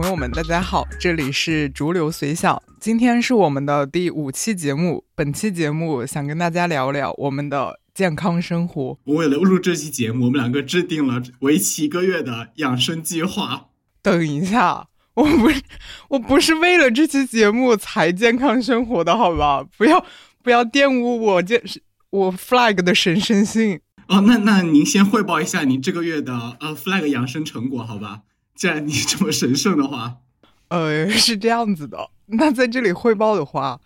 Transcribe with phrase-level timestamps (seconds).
[0.00, 5.04] 朋友们，大家好，这里是逐流随想，今天是我们的第五期节目。
[5.16, 8.96] 本期节目想跟大家聊聊我们的健康生活。
[9.06, 13.70] 为了录这期节目，我们两个制定了为期一个月的养生计划。
[14.00, 15.60] 等一下，我不是
[16.10, 19.66] 我不是为了这期节目才健康生活的，好吧？
[19.76, 20.06] 不要
[20.44, 21.60] 不要玷污我健
[22.10, 23.80] 我 flag 的神圣性。
[24.06, 28.20] 哦，那那您先汇报一下您这个月的呃 flag 养生成果，好吧？
[28.58, 30.16] 既然你这么神圣的话，
[30.66, 32.10] 呃，是这样子的。
[32.26, 33.80] 那在这里汇报的话，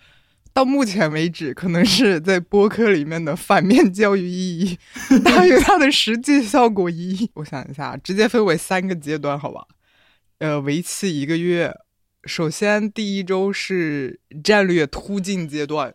[0.54, 4.78] 到目前为止，可能是在播客里面的反面教育意义
[5.22, 7.30] 大于它的实际效果意义。
[7.34, 9.66] 我想一下，直接分为三个阶段，好吧？
[10.38, 11.74] 呃，为期一个月。
[12.24, 15.94] 首先，第一周是战略突进阶段，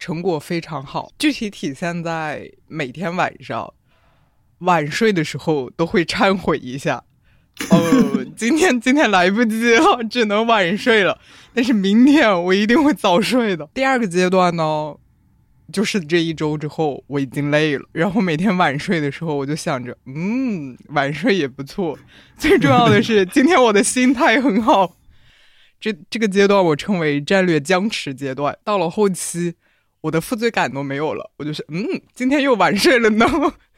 [0.00, 3.72] 成果非常好，具体体现在每天晚上
[4.58, 7.04] 晚睡的时候都会忏悔一下。
[7.68, 11.18] 哦，今天今天来不及了，只能晚睡了。
[11.52, 13.68] 但是明天我一定会早睡的。
[13.74, 14.94] 第二个阶段呢，
[15.72, 21.98] 就是这一周之后我已经累了，然后每天晚睡的时候我就想着，嗯，晚睡也不错。
[22.36, 24.96] 最重要的是，今天我的心态很好。
[25.80, 28.56] 这这个阶段我称为战略僵持阶段。
[28.64, 29.54] 到了后期，
[30.02, 33.26] 我的负罪感都没有了，我就是，嗯，今天又晚睡了呢。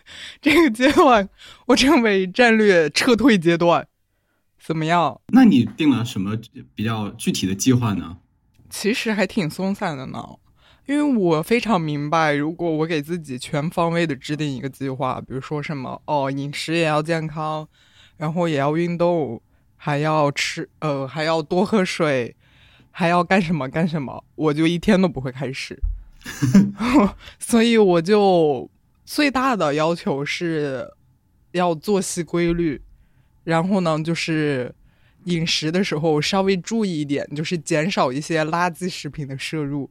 [0.40, 1.28] 这个阶段
[1.66, 3.86] 我称为战略撤退阶段，
[4.58, 5.20] 怎么样？
[5.28, 6.38] 那你定了什么
[6.74, 8.18] 比较具体的计划呢？
[8.70, 10.24] 其实还挺松散的呢，
[10.86, 17.68] 因为我非常明白，如果我给自己全方位的制定一个计划，比如说什么哦，饮食也要健康，
[18.16, 19.42] 然后也要运动，
[19.76, 22.34] 还要吃呃，还要多喝水，
[22.90, 25.78] 还要干什么干什么，我就一天都不会开始
[27.38, 28.70] 所以我就。
[29.04, 30.88] 最大的要求是
[31.52, 32.80] 要作息规律，
[33.44, 34.74] 然后呢，就是
[35.24, 39.90] 饮食的时候稍微注意一点，就是减少一些垃圾食品的摄入。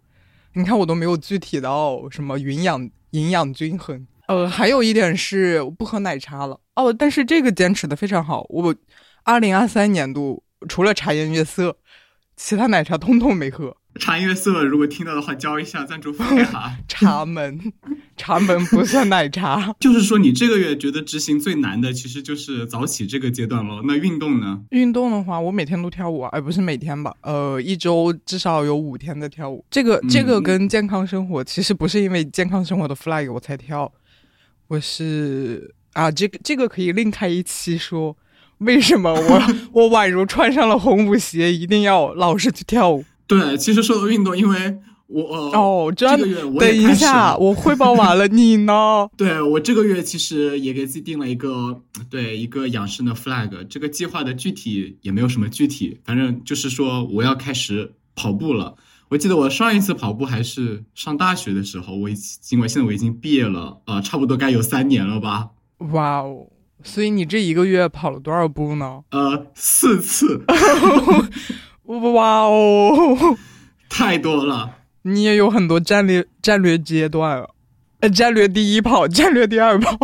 [0.54, 4.06] 你看，我都没有具体到什么营养营养均衡。
[4.28, 6.60] 呃，还有一点是我不喝奶茶了。
[6.76, 8.46] 哦，但是这个坚持的非常好。
[8.50, 8.76] 我
[9.24, 11.78] 二零二三年度除了茶颜悦色，
[12.36, 13.76] 其他奶茶通通没喝。
[14.00, 16.78] 茶颜悦色，如果听到的话，交一下赞助费哈。
[16.88, 17.60] 茶门，
[18.16, 19.76] 茶门不算奶茶。
[19.82, 23.82] 就是说，你这个月觉得执行最难的，其实就是早起这个阶段喽。
[23.86, 24.62] 那运动呢？
[24.70, 27.14] 运动的话，我每天都跳舞啊，而不是每天吧。
[27.22, 29.64] 呃，一周至少有五天在跳舞。
[29.70, 33.92] 这个这个跟健康生活其实不是因为健康生活的 flag 我才跳，
[34.68, 38.16] 我是啊，这个这个可以另开一期说，
[38.60, 39.42] 为什么我
[39.74, 43.04] 我宛如穿上了红舞鞋，一定要老是去跳舞。
[43.40, 44.78] 对，其实说到运动，因为
[45.08, 49.08] 我哦，这个月我等一下，我汇报完了，你呢？
[49.16, 58.76] 对我这个月其实也给自己定了一个对一个养生的 flag，这个计划的具体也没有什么具体，反正就是说我要开始跑步了。
[59.08, 65.50] 我记得我上一次跑步还是上大学的时候，我已尽管现在我已经毕业了，呃，差不多该有三年了吧。
[65.92, 66.48] 哇哦，
[66.84, 69.02] 所以你这一个月跑了多少步呢？
[69.12, 70.44] 呃，四次。
[72.00, 73.38] 哇哦，
[73.90, 74.78] 太多了！
[75.02, 77.46] 你也有很多战略战略阶段，
[78.00, 79.98] 呃，战略第一跑，战略第二跑。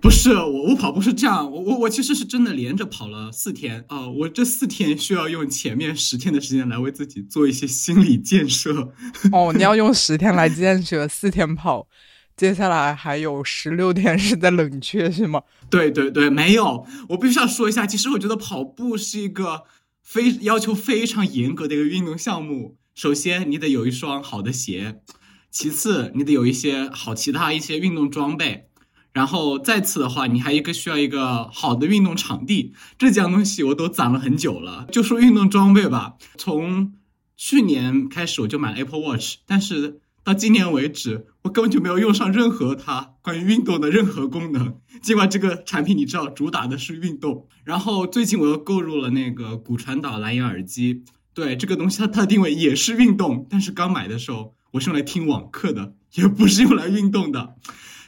[0.00, 4.06] 不是我，我跑步是这样，我我我其实是真的连着跑了四天啊！
[4.06, 8.92] 我这四天需要用前面十天的时间来为自己做一些心理建设。
[9.32, 11.88] 哦， 你要用十天来建设，四天跑，
[12.36, 15.42] 接下来还有十六天是在冷却，是吗？
[15.70, 19.64] 对对对，没有，我必须要说一下，其实我觉得跑步是一个。
[20.08, 22.78] 非要求非常严格的一个运动项目。
[22.94, 25.02] 首先，你得有一双好的鞋；
[25.50, 28.68] 其次，你得有一些好其他一些运动装备；
[29.12, 32.72] 然后再次的话，你还一个需要一个好的运动场地。
[32.96, 34.86] 这几样东西我都攒了很久了。
[34.90, 36.94] 就说运动装备吧，从
[37.36, 40.00] 去年开始我就买了 Apple Watch，但是。
[40.24, 44.78] 到今年为止，我根本就没有用上任何它关于运动的任何功能。
[45.02, 51.04] 尽管这个产品你知道主打的是运动，然后最近我又购入了那个骨传导蓝牙耳机。
[51.34, 57.54] 对这个东西，它它的定位也是运动，但是刚买的时候我是用来听网课的，也不是用来运动的。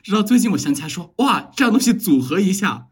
[0.02, 2.88] 直到最近我想起来说，哇，这样东西组合一下，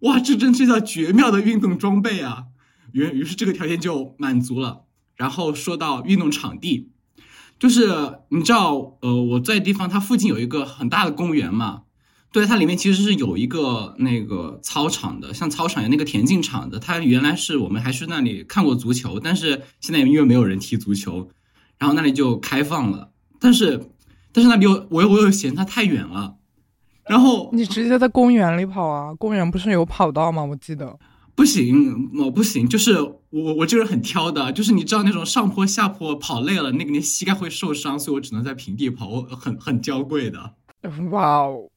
[0.00, 2.44] 哇，这真是叫绝妙的运动装备啊！
[2.92, 4.84] 于于是这个条件就满足了。
[5.16, 6.90] 然后说到运动场地。
[7.58, 7.88] 就是
[8.30, 11.82] 你知道，呃，我在地方，它附近有一个很大的公园嘛，
[12.32, 16.78] 对，它里面其实是有一个那个操场的，像操场有那个田径场的。
[16.78, 21.28] 它原来是我们还是那里看过足球，但是现在因为没有人踢足球，
[21.78, 23.10] 然后那里就开放了。
[23.40, 23.88] 但是，
[24.32, 26.36] 但是那里又我又我又嫌它太远了，
[27.08, 29.12] 然后你直接在公园里跑啊？
[29.14, 30.44] 公园不是有跑道吗？
[30.44, 30.98] 我记得。
[31.34, 33.00] 不行，我不行，就是
[33.30, 40.54] 我我这个人很挑的，就是你知道那种上坡下坡跑累了，那个你膝盖会受伤，所以我只能在平地跑，我很很娇贵的。
[41.10, 41.69] 哇哦！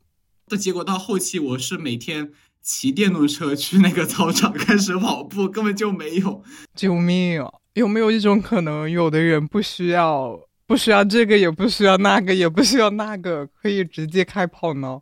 [0.54, 6.44] 的结果到后期，我是每天骑电动车去那个操场开始跑步，根本就没有。
[6.76, 7.52] 救命啊！
[7.74, 15.00] 有没有一种可能，有的人不需要不需要这个，也不需要那个，也不需要那个，可以直接开跑呢？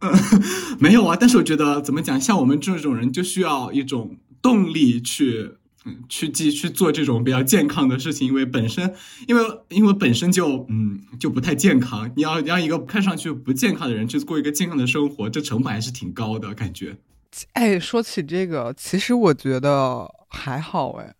[0.00, 0.10] 嗯
[0.78, 5.59] 没有啊，但是我觉得怎么讲，像我们这种人就需要一种动力去，嗯，
[6.08, 8.94] 去继去做这种比较健康的事情，因为本身，
[9.26, 12.10] 因为因为本身就，嗯，就不太健康。
[12.16, 16.96] 你要让一个看上去不健康的人去过一个健康的生活，这成本还是挺高的感觉。
[17.52, 21.14] 哎，说起这个，其实我觉得还好哎，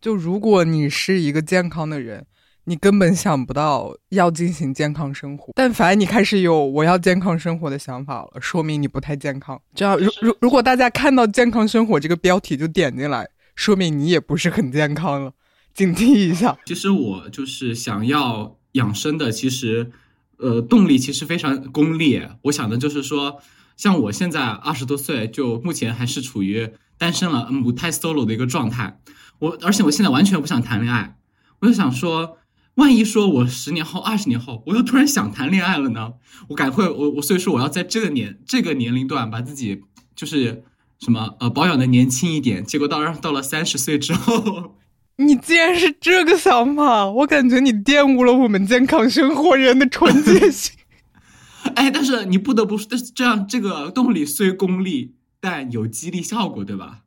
[0.00, 2.26] 就如果你是一个健康的人。
[2.64, 9.58] 你根本想不到要进行健康生活，但凡你开始有我要健康生活的想法了，说明你不太健康。
[9.74, 13.26] 这样，如如如果大家看到健康生活这个标题就点进来，
[13.58, 15.32] 说明你也不是很健康了，
[15.74, 16.56] 警惕一下。
[16.64, 19.90] 其实我就是想要养生的，其实，
[20.36, 22.22] 呃，动力其实非常功利。
[22.42, 23.40] 我想的就是说，
[23.76, 29.00] 像我现在二十多岁，就目前还是处于单身了，母胎 solo 的一个状态。
[29.40, 31.18] 我而且我现在完全不想谈恋爱，
[31.58, 32.38] 我就想说。
[32.76, 36.12] 万一说我十年后、二十年后，我又突然想谈恋爱了呢？
[36.50, 39.82] 我赶快，我我所以说我要在这个年这个年龄段把自己
[40.14, 40.62] 就是
[41.00, 42.64] 什么呃保养的年轻一点。
[42.64, 44.76] 结果到到了三十岁之后，
[45.16, 50.74] 你竟然是这个想法，我感觉你玷污了我们健康生活人的纯洁性。
[51.74, 57.00] 哎，但是你不得不说，但是这样这个动力虽功利，但有激励效果，对吧？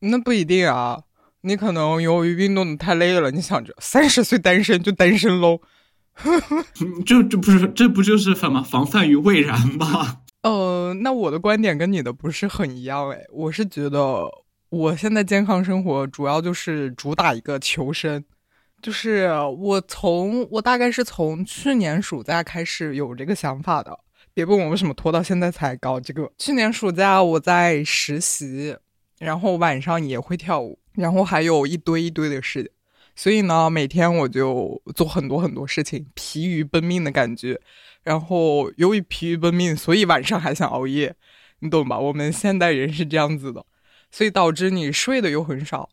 [0.00, 1.00] 那不一定啊。
[1.42, 5.60] 你可能由于运动的太累了，你想着三十岁单身就单身喽，
[7.06, 10.18] 这这不是这不就是什么防范于未然吗？
[10.42, 14.24] 呃，那我的观点跟你的不是很一样哎，我是觉得
[14.68, 18.24] 我现在健康生活主要就是主打一个求生，
[18.80, 23.98] 就是我从我大概是从去年暑假开始有这个想法的，
[24.32, 26.30] 别问我为什么拖到现在才搞这个。
[26.38, 28.76] 去年暑假我在实习，
[29.18, 30.78] 然后晚上也会跳舞。
[30.94, 32.72] 然后还有一堆一堆的事，
[33.14, 37.60] 所以呢，每天我就做很多很多事情，疲于奔命的感觉。
[38.08, 41.14] 然后由于疲于奔命，所以晚上还想熬夜，
[41.58, 41.98] 你懂吧？
[41.98, 43.66] 我们现代人是这样子的，
[44.10, 45.90] 所以导致你睡的又很少。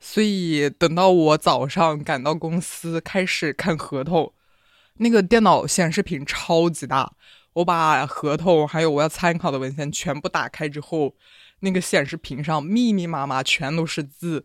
[0.00, 4.32] 所以等到我早上赶到公司开始看合同，
[4.94, 7.12] 那个电脑显示屏超级大，
[7.52, 11.14] 我把合同还有我要参考的文献全部打开之后。
[11.60, 14.44] 那个显示屏上密密麻麻全都是字，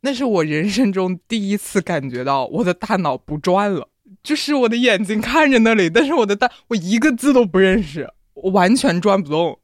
[0.00, 3.90] 那是我人生中第一次感觉到我的大脑不转了，
[4.22, 9.60] 就是我的眼睛看着那里，但是我的大我一个字都不认识，我完全转不动。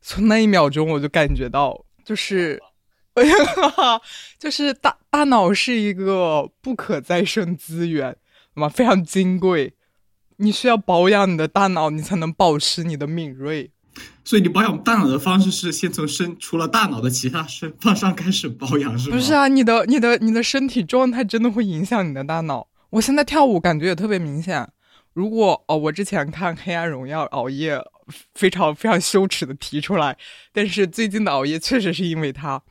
[0.00, 2.58] 从那一秒钟我就感觉到，就是，
[3.14, 3.34] 哎呀，
[4.38, 8.16] 就是大大脑是一个不可再生资源，
[8.54, 9.74] 嘛非常金贵，
[10.38, 13.72] 你需要保养你的大脑，你才能保持你的敏锐。
[14.24, 19.16] 所以你保养大脑的方式是先从身除了大脑的其他身方上开始保养，是吗？
[19.16, 22.68] 不是啊，你的你的你的身体状态真的会影响你的大脑。
[22.90, 24.68] 我现在跳舞感觉也特别明显。
[25.12, 27.80] 如果哦，我之前看《黑暗荣耀》熬夜，
[28.34, 30.16] 非常非常羞耻的提出来，
[30.52, 32.62] 但是最近的熬夜确实是因为它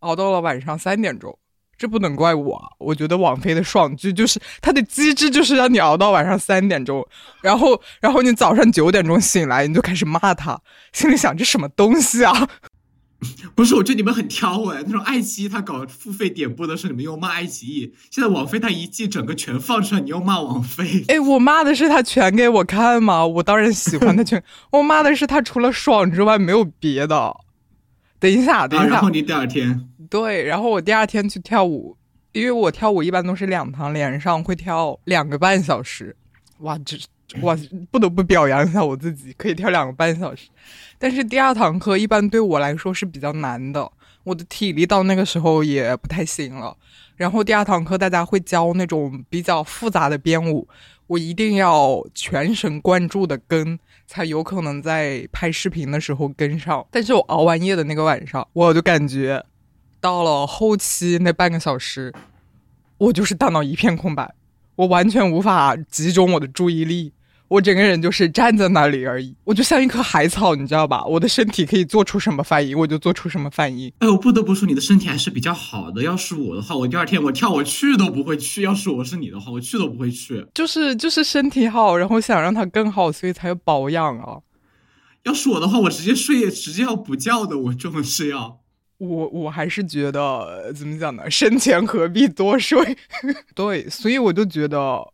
[0.00, 1.36] 熬到了晚上三点钟。
[1.76, 7.06] 这不能怪我，我觉得网飞的爽剧就是它的机制，就是让你熬到晚上三点钟，
[7.40, 10.60] 然后，然后你早上九点钟醒来，你就开始骂他，
[10.92, 12.48] 心里想这什么东西啊？
[13.54, 21.04] 不是，我觉得你们很挑哎，那种爱奇艺他搞付费点播的时候，你们又骂爱奇艺，现在网飞他一季整个全放出来，你又骂网飞。
[21.08, 23.26] 哎，我骂的是他全给我看吗？
[23.26, 27.36] 我当然喜欢他全， 我骂的是他除了爽之外没有别的。
[28.18, 28.88] 等一下，等一下。
[28.88, 29.88] 然后你第二天。
[30.08, 31.96] 对，然后我第二天去跳舞，
[32.32, 36.16] 因为我跳舞一般都是两堂连上，会跳两个半小时。
[36.58, 36.96] 哇，这
[37.42, 37.56] 哇
[37.90, 40.48] 不得不表扬一下我自己，可以跳两个半小时。
[40.98, 43.90] 但是第二堂课一般对我来说是比较难的，
[44.24, 46.76] 我的体力到那个时候也不太行了。
[47.16, 50.66] 然后第二堂课大家会教那种比较复杂的编舞，
[51.06, 56.86] 我一定要全神贯注的跟，才有可能在拍视频的时候跟上。
[56.90, 59.44] 但是我熬完夜的那个晚上，我就感觉。
[60.00, 62.10] 到了后期那半个小时，
[62.96, 64.34] 我就是大脑一片空白，
[64.76, 67.12] 我完全无法集中我的注意力，
[67.50, 71.04] 我整个人就是站在那里而已，我就像一棵海草，你知道吧？
[71.04, 73.92] 我的身体可以做出什么反应，我就做出什么反应。
[73.98, 76.00] 哎，我不得不说，你的身体还是比较好的。
[76.04, 78.62] 要是我的话，我第二天我跳我去都不会去。
[78.62, 80.46] 要是我是你的话，我去都不会去。
[80.54, 84.38] 就是就是身体好，然后想让它更好，所以才要保养啊。
[85.24, 88.60] 要是我的话，我直接睡，直接要补觉的，我真的是要。
[88.98, 91.28] 我我还是觉得怎么讲呢？
[91.28, 92.96] 生前何必多睡？
[93.56, 95.12] 对，所以我就觉得，呃，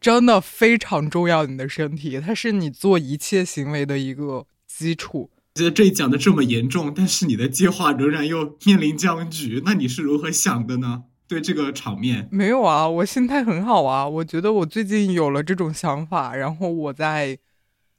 [0.00, 1.46] 真的非常重要。
[1.46, 5.30] 你的身体，它是你做一切行为的一个基础。
[5.54, 11.04] 觉得这讲的这么严重，但是你的计划仍然又面临僵局，那你是如何想的呢？
[11.26, 14.08] 对这个场面，没有啊，我心态很好啊。
[14.08, 17.38] 我觉得我最近有了这种想法，然后我在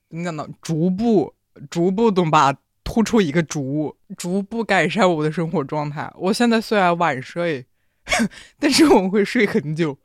[0.10, 0.48] 怎么讲呢？
[0.62, 1.36] 逐步，
[1.70, 2.56] 逐步懂吧？
[2.84, 6.12] 突出一个逐，逐步改善我的生活状态。
[6.18, 7.68] 我现在虽然晚睡，
[8.58, 10.00] 但是我会睡很久，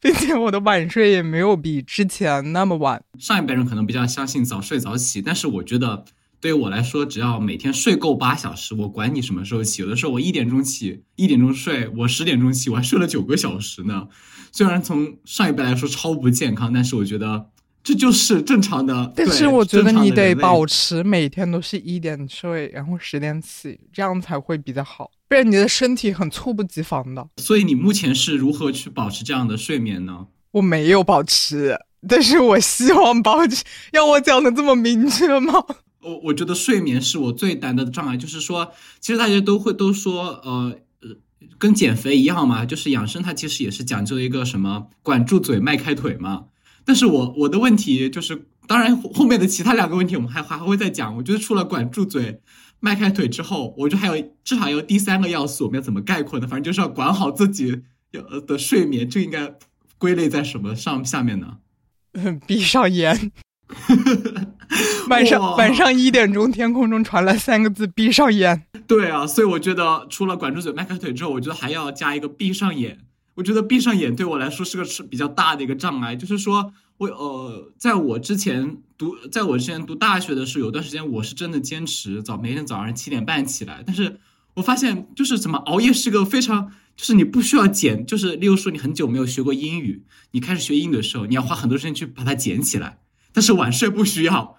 [0.00, 3.02] 并且我的晚睡也没有比之前那么晚。
[3.18, 6.04] 上一辈人可能比较相信早睡早起，但是我觉得
[6.40, 9.82] 对于我来说，只要每天睡够八小时，我管你什么时候起。
[9.82, 14.08] 有的时候我一点钟起，一点钟睡，我十点钟起，我还睡了九个小时呢。
[14.52, 17.50] 虽然从上一辈来说超不健康，但是我觉得。
[17.80, 27.28] 这就是正常的，但是我觉得你得保持每天都是一点睡，然后十点起，这样才会比较好，不然你的身体很猝不及防的。
[27.36, 30.26] 所以你目前是如何去保持这样的睡眠呢？
[30.52, 33.62] 我没有保持，但是我希望保持。
[33.92, 35.52] 要我讲的这么明确吗？
[36.00, 41.16] 我我觉得睡眠是我最大的障碍，就是说，其实大家都会都说，呃呃，
[41.58, 46.44] 跟减肥一样嘛，就是养生它其实也是讲究一个什么，管住嘴，迈开腿嘛。
[46.84, 51.14] 但是我我的问题就是，当然后面的其他两个问题我们还还还会再讲。
[51.16, 52.40] 我觉得除了管住嘴、
[52.80, 56.46] 迈开腿之后，我觉得还有至少有第三个要素，我们要怎么概括呢？
[56.46, 57.82] 反正就是要管好自己
[58.12, 59.54] 要的睡眠，这应该
[59.98, 61.58] 归类在什么上下面呢？
[62.46, 63.32] 闭上眼。
[65.08, 68.64] 晚上晚上一点钟，天空中传来三个字：闭上眼。
[68.86, 73.00] 对啊，所以我觉得除了管住嘴、迈开腿之后，我觉得还要加一个闭上眼。
[73.34, 84.18] 我觉得闭上眼对我来说是个是比较大的一个障碍，就是说我呃，在我之前读，在我之前读大学的时候，有段时间我是真的坚持早每天早上七点半起来，但是
[84.54, 90.02] 我发现就是怎么熬夜是个非常，就是你不需要减，就是例如说你很久没有学过英语，
[90.32, 92.98] 你开始学英语的时候，你要花很多时间去把它捡起来，
[93.32, 94.56] 但是晚睡不需要，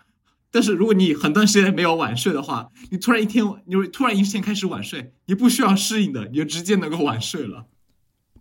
[0.49, 7.65] 但是如果你很段时间没有晚睡的话，你突然一天你突然一天开始晚睡，你不需要适应的，你就直接能够晚睡了。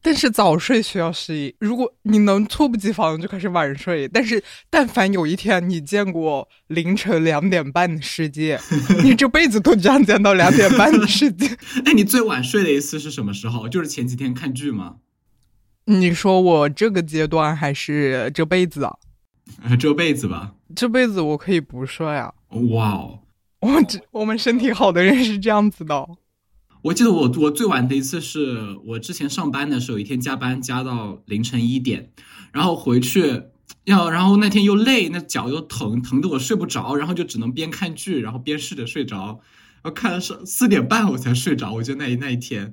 [0.03, 8.59] 但是早睡需要适应，如果你能猝不及防就开始晚睡，但是但凡有一天你见过凌晨两点半的世界，
[9.03, 11.47] 你这辈子都将见到两点半的世界。
[11.85, 13.69] 哎，你最晚睡的一次是什么时候？
[13.69, 14.97] 就是前几天看剧吗？
[15.87, 18.95] 你说我这个阶段还是这辈子啊？
[19.81, 20.55] 这辈子吧。
[20.77, 22.33] 这辈子我可以不睡啊。
[22.71, 23.21] 哇哦，
[23.61, 26.07] 我这我们身体好的人是这样子的。
[26.89, 32.11] 我记得我我最晚的一次是我之前上班的时候，一天加班加到凌晨一点，
[32.51, 33.43] 然后回去
[33.85, 39.41] 要，然后那天又累，那脚又疼，疼的我睡不着，然后就只能边看剧，然后边试着睡着，
[39.83, 41.73] 然后看是四点半我才睡着。
[41.73, 42.73] 我觉得那那一天，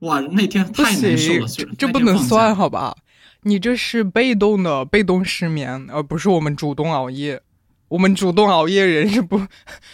[0.00, 1.46] 哇，那天太难受了，
[1.78, 2.96] 这不能算好吧？
[3.42, 7.40] 你这是被动的被动失眠，而不是我们主动熬夜。
[7.90, 9.46] 我们主动熬夜人是不，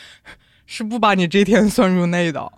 [0.65, 2.51] 是不把你这天算入内的。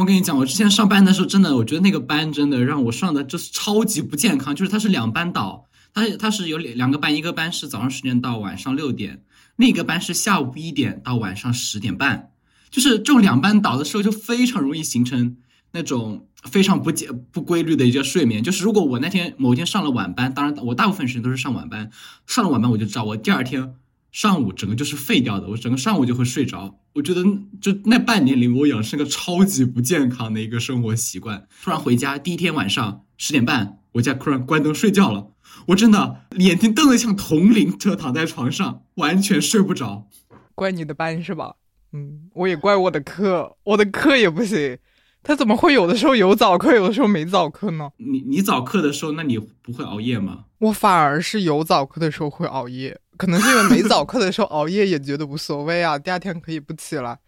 [0.00, 4.56] 我跟你讲，我之前上班的时候，真的，我觉得那个班真的让我上的就是超级不健康。
[4.56, 9.22] 就是它是两班倒，它它是有两两个班，一个班是早上十点到晚上六点，
[9.56, 12.30] 另一个班是下午一点到晚上十点半。
[12.70, 15.36] 就是这种两班倒的时候，就非常容易形成
[15.72, 18.42] 那种非常不健不规律的一个睡眠。
[18.42, 21.90] 就是如果我那天某天上了晚班，当然我大部分时间都是上晚班，
[22.26, 23.74] 上了晚班我就知道我第二天。
[24.12, 26.80] 上午整个就是废掉的，我整个上午就会睡着。
[26.94, 27.22] 我觉得
[27.60, 31.46] 就那半年里，我养成个超级不健康的一个生活习惯。
[31.62, 35.28] 突然回家，第一天晚上十点半，我家突然关灯睡觉了。
[35.68, 40.08] 我真的眼睛瞪得像铜铃，就躺在床上，完全睡不着。
[40.54, 41.54] 怪你的班是吧？
[41.92, 44.78] 嗯，我也怪我的课，我的课也不行。
[45.22, 47.90] 他怎么会有的时候有早课，有的时候没早课呢？
[47.98, 50.46] 你你早课的时候，那你不会熬夜吗？
[50.58, 52.98] 我反而是有早课的时候会熬夜。
[53.20, 57.18] 可能是因为没早课的时候 熬夜也觉得无所谓啊，第二天可以不起来，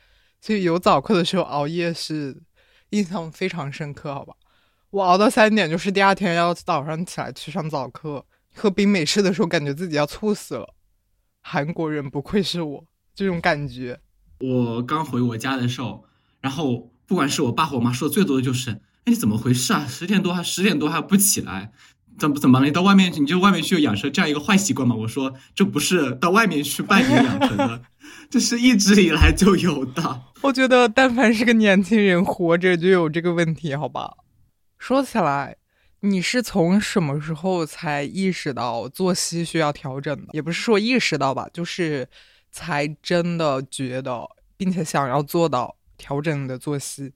[0.41, 2.41] 所以有早课的时候熬夜是
[2.91, 4.33] 印象非常深刻，好吧？
[4.89, 10.75] 我熬到三点，就是第二天要早上起来去上早课，喝冰美式的时候感觉自己要猝死了。
[11.43, 12.85] 韩国人不愧是我，
[13.15, 14.01] 这种感觉。
[14.41, 16.07] 我刚回我家的时候，
[16.41, 18.71] 然后不管是我爸和我妈说的最多的就是
[19.05, 19.87] ：“哎，你怎么回事啊？
[19.87, 21.71] 十点多还十点多还不起来？”
[22.19, 22.67] 怎么怎么了？
[22.67, 24.95] 你到外面去，你就外面去养成这样一个坏习惯吗？
[24.95, 27.83] 我说这不是到外面去半年养成的，
[28.31, 30.23] 这是一直以来就有的。
[30.43, 34.17] 我觉得但凡是个年轻人活着就有这个问题，好吧？
[34.79, 35.57] 说起来，
[36.01, 40.29] 你是从什么时候才意识到作息需要调整的？
[40.33, 42.09] 也不是说意识到吧，就是
[42.51, 47.13] 才真的觉得，并且想要做到调整你的作息。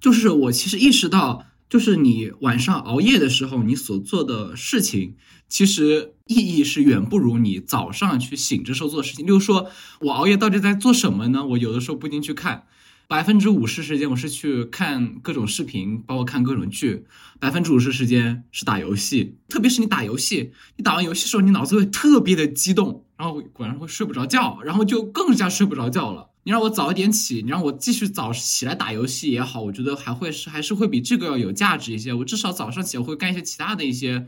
[0.00, 5.14] 就是我其实意识到，就是你晚上熬夜的时候，你所做的事情，
[5.48, 9.26] 其实意义是远不如你早上去醒着时候做的事情。
[9.26, 9.70] 例如说，
[10.00, 11.44] 我熬夜到底在做什么呢？
[11.44, 12.64] 我有的时候不一定去看。
[13.06, 17.04] 百分之五十时间我是去看各种视频，包括看各种剧。
[17.40, 26.27] 百分之五十时间是打游戏，特别是你打游戏，你打完游戏的时候，你脑子会特别的激动，然后晚上会睡不着觉，然后就更加睡不着觉了。
[26.44, 32.12] 你让我早一点起，你让我继续早起来打游戏也好，我觉得还会是还是会比这个要有价值一些。
[32.14, 34.26] 我至少早上起来会干一些其他的一些，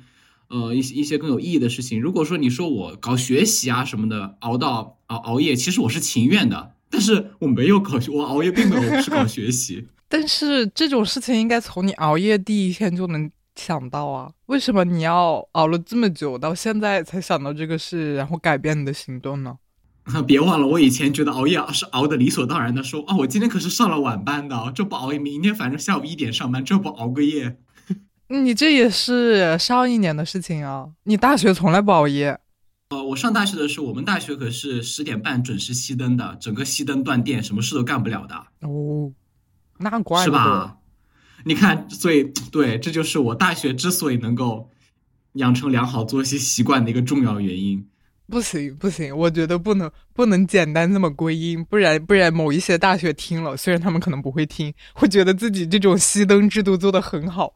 [0.49, 2.01] 呃，一些一些更有意义的事情。
[2.01, 6.75] 如果说你说我搞学习啊什么的，熬到熬熬夜，其实我是情愿的。
[6.91, 9.87] 但是我没有搞学，我熬夜并没有是搞学习。
[10.09, 14.31] 但是这种事情应该从你熬夜第一天就能想到啊？
[14.47, 19.57] 为什么你要熬了这么久，到现在才想到这个事，然后改变你的行动呢？
[20.27, 27.59] 别忘了，我以前觉得熬夜是熬的理所当然的，说啊，我今天可是上了晚班的，这不熬夜，明天反正下午一点上班，这不熬个夜。
[28.29, 30.89] 你这也是上一年的事情啊！
[31.05, 32.39] 你大学从来不熬夜。
[32.91, 38.35] 呃，我上大学的时候，我们大学可是十点半准时熄灯的，整个熄灯断电，什么事都干不了的。
[38.69, 39.13] 哦，
[39.79, 40.79] 那怪是吧？
[41.45, 44.71] 你看，所以对，这就是我大学之所以能够
[45.35, 47.87] 养成良好作息习惯的一个重要原因。
[48.31, 57.55] 不行不行，我觉得不能不能简单这么归因，不然不然某一些大学听了，虽然他们可能不会听，会觉得自己这种熄灯制度做的很好。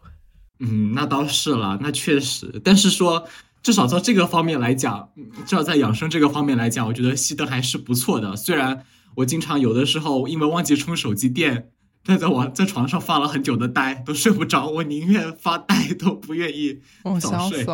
[0.59, 3.27] 嗯，那倒是了，那确实，但是说。
[3.65, 5.09] 至少在这个方面来讲，
[5.47, 8.37] 至少在养生这个方面来讲，我觉得熄灯还是不错的。
[8.37, 8.85] 虽然
[9.15, 11.71] 我经常有的时候因为忘记充手机电，
[12.05, 14.69] 但在我在床上发了很久的呆，都睡不着。
[14.69, 16.81] 我宁愿发呆都不愿意
[17.19, 17.65] 早睡。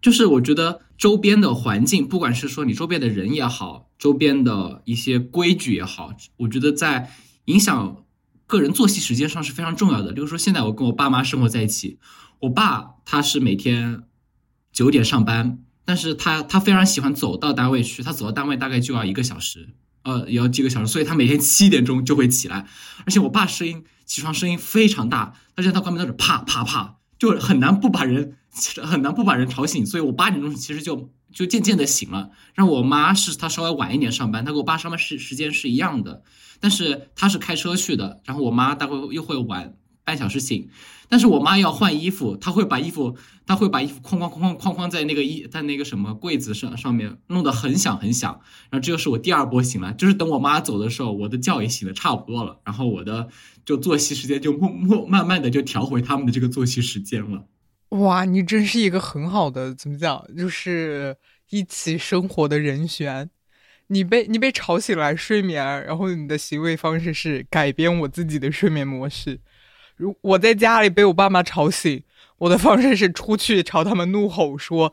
[0.00, 7.12] 就是我觉得周边的环境，不管是说你周边的人也好，周边的一些规矩也好，我觉得在
[7.46, 8.04] 影响
[8.46, 10.12] 个人作息时间上是非常重要的。
[10.12, 11.98] 比如说现在我跟我爸妈生活在一起，
[12.40, 14.04] 我爸他是每天。
[14.72, 22.68] 九点上班，但是他他非常喜欢走到单位去，他走到单位大概就要一个小时，呃，也要几个小时，所以他每天七点钟就会起来，
[23.04, 32.30] 而且我爸声音起床声音非常大，而且他关门都是啪啪啪，就很难不把人其实 很难不把人吵醒，所以我八点钟其实就就渐渐的醒了。
[32.54, 36.24] 然后我妈是她稍微晚一点上班，她跟我爸上班时时间是一样的，
[36.58, 39.76] 但是她是开车去的，然后我妈大概又会晚。
[40.10, 40.68] 半小时醒，
[41.08, 53.28] 但是我妈要换衣服，她会把衣服，她会把衣服哐哐哐哐哐哐在那个衣在那个什么柜子上上面弄得很响很响，然后这就是我第二波醒了，就是等我妈走的时候，我的觉也醒的差不多了，然后我的
[53.64, 57.46] 就作息时间就默默慢慢的就调回他们的这个作息时间了。
[57.90, 61.16] 哇，你真是一个很好的怎么讲，就是
[61.50, 63.30] 一起生活的人选。
[63.92, 69.40] 你被你被吵醒来睡眠，然后你的行为方式是改变我自己的睡眠模式。
[70.00, 72.02] 如我在家里被我爸妈吵醒，
[72.38, 74.92] 我的方式是出去朝他们怒吼说：“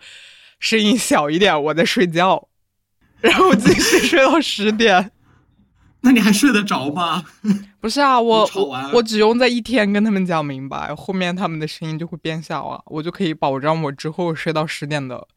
[0.60, 2.50] 声音小一点，我在睡觉。
[3.22, 5.12] ”然后继续睡到十点。
[6.02, 7.24] 那你还睡得着吗？
[7.80, 8.50] 不是啊，我
[8.93, 15.28] 我只用在一天跟他们讲明白，后面他们的声音就会变小啊，我就可以保障我之后睡到十点的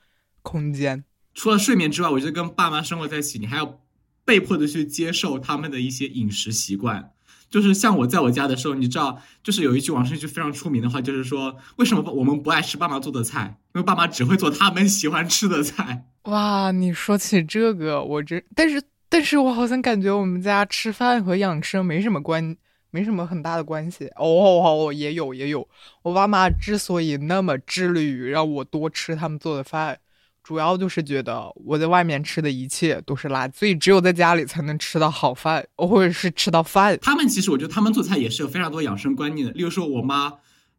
[0.42, 1.04] 空间。
[1.33, 3.80] 除了睡眠之外，我觉得跟爸妈生活在一起，你还要
[4.24, 7.12] 被迫的去接受他们的一些饮食习惯。
[7.50, 13.58] 就是像我在我家的时候，你知道，就是有一句网上一句非常出名的话，就是说，为什么我们不爱吃爸妈做的菜？
[13.74, 16.06] 因为爸妈只会做他们喜欢吃的菜。
[16.30, 22.56] 哇，你说起这个，我真，但是，但是我好像感觉我们家吃饭和养生没什么关，
[22.90, 24.06] 没什么很大的关系。
[24.16, 25.68] 哦哦，也有也有，
[26.02, 29.98] 我爸妈之所以那么致力于让我多吃他们做的饭。
[30.42, 36.98] 主要就是觉得我在外面吃的一切都是垃圾，所以只有在家里才能吃到好饭，或者是吃到饭。
[37.00, 39.53] 他们其实我觉得他们做菜也是有非常多养生观念的。
[39.53, 40.33] 例如说，我妈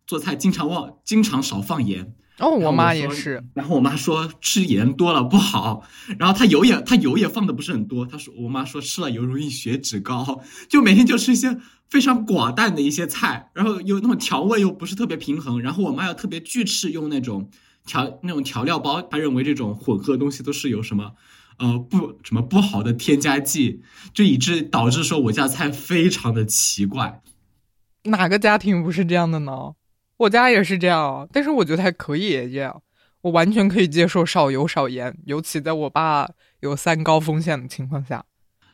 [0.05, 2.13] 做菜经常忘，经常少放盐。
[2.39, 3.43] 哦，我妈也是。
[3.53, 5.83] 然后我妈说吃盐多了不好，
[6.17, 8.05] 然后她油也她油也放的不是很多。
[8.05, 11.55] 她说我妈说吃了油容易血脂高，就每天就吃一些
[11.87, 15.61] 非常寡淡的一些菜，然后又那种调味又不是特别平衡。
[15.61, 17.49] 然后我妈又特别拒吃用那种。
[17.85, 21.13] 调那种调料包，他认为这种混合东西都是有什么，
[21.57, 23.81] 呃，不什么不好的添加剂，
[24.13, 27.21] 就以致导致说我家菜非常的奇怪。
[28.03, 29.73] 哪个家庭不是这样的呢？
[30.17, 32.81] 我家也是这样，但是我觉得还可以这样，
[33.21, 36.29] 我完全可以接受少油少盐，尤其在我爸
[36.61, 38.25] 有三高风险的情况下。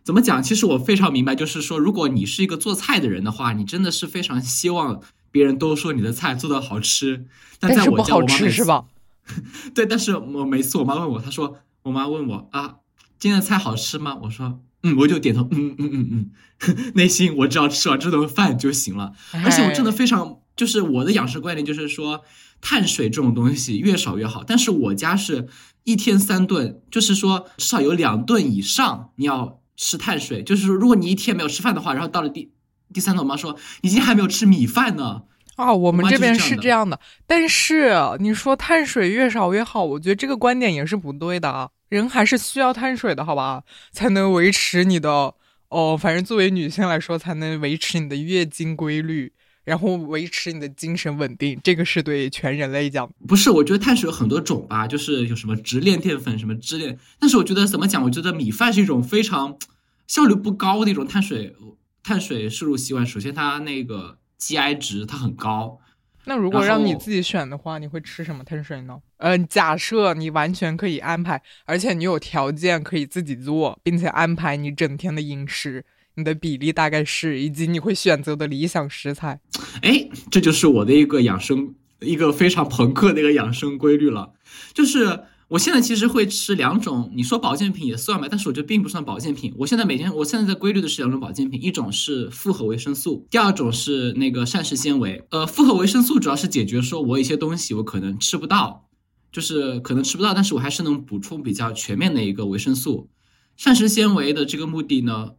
[0.03, 0.41] 怎么讲？
[0.41, 7.25] 其实我非常明白，就是说，如果你是一个做菜的人的话，你真的是非常希望别人都说你的菜做的好吃。
[7.59, 8.85] 但在我家，好吃是吧？
[9.75, 12.77] 对，但是我每次我妈问我，她说我妈问我啊，
[13.19, 14.17] 今天的菜好吃吗？
[14.23, 19.13] 我说嗯，我就点头，嗯嗯嗯嗯， 内心我只要吃完这顿饭就行了。
[19.43, 22.21] 而且我真的非常，就是我的养生观念就是说，
[22.61, 24.43] 碳水这种东西越少越好。
[24.45, 25.47] 但是我家是
[25.83, 30.43] 一天三顿，就是说至少有两顿以上你要吃碳水。
[30.43, 32.51] 就是说，如果你一天没有吃饭的话，然后到了第
[32.93, 35.23] 第三顿，我妈说你今天还没有吃米饭呢。
[35.57, 36.99] 啊，我们这边是这样的。
[37.25, 41.69] 但是你说碳水越少越好，我觉得这个观点也是不对的啊。
[41.89, 45.33] 人还是需要碳水的，好吧，才能维持你的
[45.69, 45.97] 哦。
[45.97, 49.31] 反正作为女性来说，才能维持你的月经规律，
[49.63, 51.57] 然后维持你的精神稳定。
[51.63, 53.09] 这个是对全人类讲。
[53.25, 56.99] 不是，我觉得碳水有很多种吧，就是有什么直链淀粉，什么支链。
[57.19, 58.03] 但是我觉得怎么讲？
[58.03, 59.57] 我觉得米饭是一种非常
[60.05, 61.55] 效率不高的一种碳水
[62.03, 63.07] 碳水摄入习惯。
[63.07, 65.79] 首先，它那个 GI 值它很高。
[66.25, 68.99] 那如果让你自己选的话，你会吃什么碳水呢？
[69.17, 79.39] 嗯，假设你完全可以安排，而且你有条件可以自己做，并且安排你整天的饮食，你的比例大概是，以及你会选择的理想食材。
[79.81, 84.33] 哎，这就是我的一个养生，一个非常朋克的一个养生规律了，
[84.73, 85.23] 就是。
[85.49, 89.53] 我现在其实会吃两种，你说保健品也算吧，但是我觉得并不算保健品。
[89.57, 95.25] 我现在每天，我现在在规律的吃两种保健品，一种是复合维生素，第二种是那个膳食纤维。
[95.31, 98.89] 呃，复合维生素主要是解决说我一些东西我可能吃不到，
[99.31, 103.09] 就是可能吃不到，但是我还是能补充比较全面的一个维生素。
[103.55, 105.31] 膳食纤维的这个目的呢，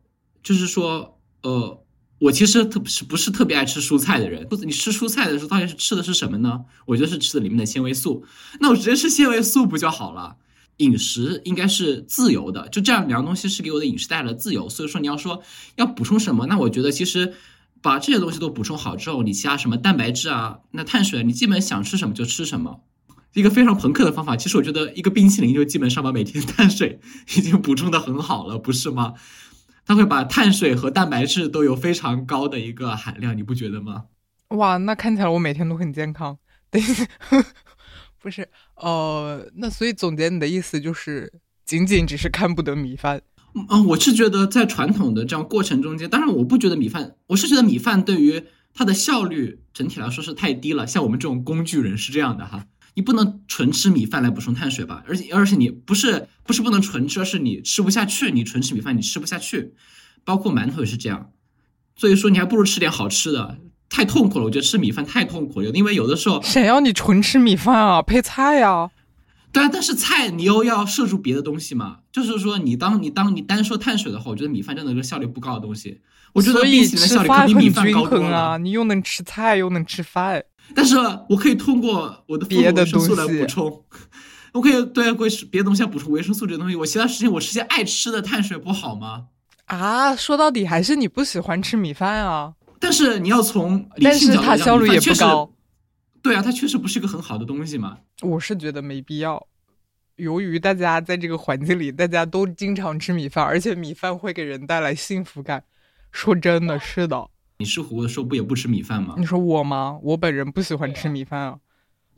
[0.42, 1.84] 就是说，呃。
[2.18, 4.46] 我其实特是不是特别爱吃蔬菜的人？
[4.48, 6.62] 不，你吃蔬菜的时候到底是吃的是什么呢？
[6.87, 8.24] 我觉得是吃的里面的纤维素。
[8.61, 10.37] 那我直接吃纤维素不就好了？
[10.78, 14.68] 饮食应该是自由的，就这样两个东西是给我的饮食带来了自由。
[14.68, 15.42] 所以说你要说
[15.76, 17.35] 要补充什么，那我觉得其实
[17.83, 22.81] 把这些东西都补充好之后，你其他什么蛋白质啊、那碳水，你基本想吃什么就吃什么，
[23.35, 24.37] 一个非常朋克的方法。
[24.37, 27.00] 其实我觉得一个冰淇淋就基本上把每天 碳水
[27.37, 29.14] 已经补充的很好了，不是吗？
[29.88, 34.05] 它会把碳水和蛋白质都有非常高的一个含量，你不觉得吗？
[34.48, 36.37] 哇，那看起来我每天都很健康。
[36.70, 36.79] 对，
[38.20, 41.33] 不是，呃，那所以总结你的意思就是，
[41.64, 43.22] 仅仅只是看不得米饭。
[43.70, 50.87] 嗯，我是觉得在传统的这样过程中间，当然我不觉得米饭，我是觉得米饭对于它的效率整体来说是太低了。
[50.87, 52.66] 像我们这种工具人是这样的哈。
[52.98, 55.04] 你不能纯吃米饭来补充碳水吧？
[55.06, 58.32] 而且而且你不是不是不能纯吃，而是你吃不下去。
[58.32, 59.72] 你纯吃米饭你吃不下去，
[60.24, 61.30] 包括馒头也是这样。
[61.94, 63.58] 所以说你还不如吃点好吃的，
[63.88, 64.46] 太痛苦了。
[64.46, 68.02] 我觉得吃米饭太痛苦了，因为有的时候谁要你纯吃米饭啊？
[68.02, 68.90] 配菜呀？
[69.52, 71.98] 对啊，但是菜你又要摄入别的东西嘛。
[72.11, 76.00] 就是说你当你当你单说碳水的话，我觉得米饭真的是效率不高的东西。
[76.32, 78.58] 我觉得比起来效率肯比米饭高多了。
[78.58, 80.42] 你又能吃菜又能吃饭。
[80.74, 80.96] 但是
[81.28, 83.85] 我可以通过我的别的维生素来补充，
[84.52, 86.76] 我可以对维别的东西要补充维生素这东西。
[86.76, 89.26] 我其他时间我吃些爱吃的碳水不好吗？
[89.66, 92.54] 啊，说到底还是你不喜欢吃米饭啊。
[92.81, 95.24] 但是你要从理性角度讲，米饭确实，
[96.22, 97.98] 对啊，它确实不是一个很好的东西嘛。
[98.22, 99.46] 我是觉得没必要。
[100.16, 105.64] 由于大家在这个环境里，大家都经常吃米饭，而且米饭会给人带来幸福感。
[106.11, 107.28] 说真的，是的。
[107.58, 109.16] 你吃火锅的时候不也不吃米饭吗？
[109.18, 109.98] 你说我吗？
[110.02, 111.58] 我本人不喜欢吃米饭啊，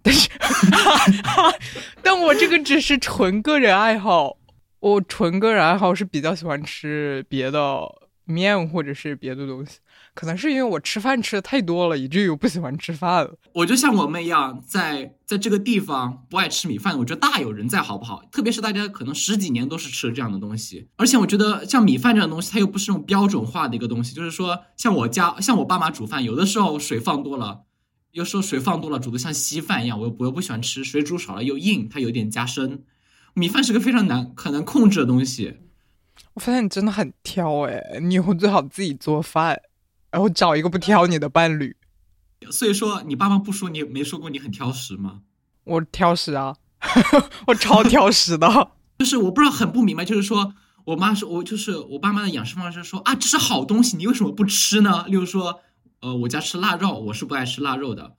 [0.03, 0.29] 但是，
[2.03, 4.37] 但我这个只是纯个人爱好。
[4.81, 7.81] 我纯个人爱好是比较喜欢吃别的
[8.25, 9.79] 面或者是别的东西。
[10.21, 13.35] 可能是因为我吃饭吃的太多了，以至于我不喜欢吃饭了。
[13.55, 18.23] 我就像我们一样，在在这个地方不爱吃米饭，我觉得大有人在，好不好？
[18.31, 24.15] 特别是大家可能十几年都是吃这样的东西，而且我觉得像米饭这样的东西，它又不是那种标准化的一个东西。
[24.15, 27.63] 就是说，像我家，像我爸妈煮饭，有的时候水放多了，
[28.13, 30.85] 有时候水放多了，煮的像稀饭一样，我又我又不喜欢吃。
[30.85, 32.85] 水煮少了又硬，它有点加深。
[33.33, 35.61] 米饭是个非常难很难控制的东西。
[36.35, 39.59] 我发现你真的很挑哎，你以后最好自己做饭。
[40.11, 41.77] 然后找一个不挑你的伴侣，
[42.51, 45.21] 所以说你爸妈不说你没说过你很挑食吗？
[45.65, 46.57] 我挑食啊，
[47.47, 48.73] 我超挑食的。
[48.99, 50.53] 就是我不知道很不明白，就是说
[50.85, 55.05] 我妈说，我就是我爸妈的养生方式说啊，这是好东西，你为什么不吃呢？
[55.07, 55.61] 例如说，
[56.01, 58.17] 呃，我家吃腊肉，我是不爱吃腊肉的。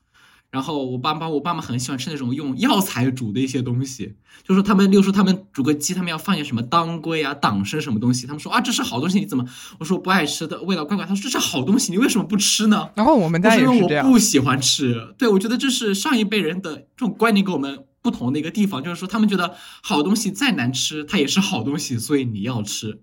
[0.51, 9.45] 然后我爸妈，我爸妈很喜欢吃那种用药材煮的一些东西，就说他们，例如说他们煮个鸡，他们要放些什么当归啊、党参什么东西，他们说啊，这是好东西，你怎么？
[9.79, 11.05] 我说我不爱吃的，味道怪怪。
[11.05, 12.89] 他说这是好东西，你为什么不吃呢？
[12.95, 15.15] 然后我们家也是因为我不喜欢吃。
[15.17, 22.99] 对，我觉得这是上一辈人的这种观念跟我们不同的一个地方，就是说他们觉得好东西再难吃，它也是好东西，所以你要吃。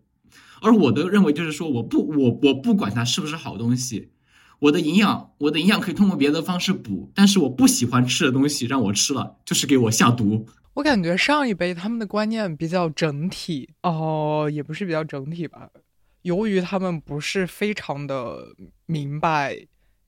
[0.60, 4.10] 而我的认为就是说，我不，我我不管它是不是好东西。
[4.60, 10.46] 我的营养，我的营养可以通过别的方式补，但是我不喜欢吃的东西让我吃了，就是给我下毒。
[10.74, 15.70] 我感觉上一辈他们的观念比较整体哦，也不是比较整体吧，
[16.22, 18.54] 由于他们不是非常的
[18.86, 19.56] 明白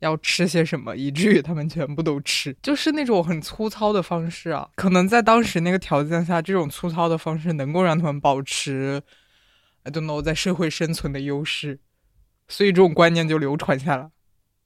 [0.00, 4.68] 要吃些什么，以至于他们全部都吃，就是那种很粗糙的方式啊。
[4.76, 9.02] 可能在当时那个条件下，这种粗糙的方式能够让他们保持
[9.82, 11.80] ，I don't know，在社会生存的优势，
[12.48, 14.10] 所以这种观念就流传下来。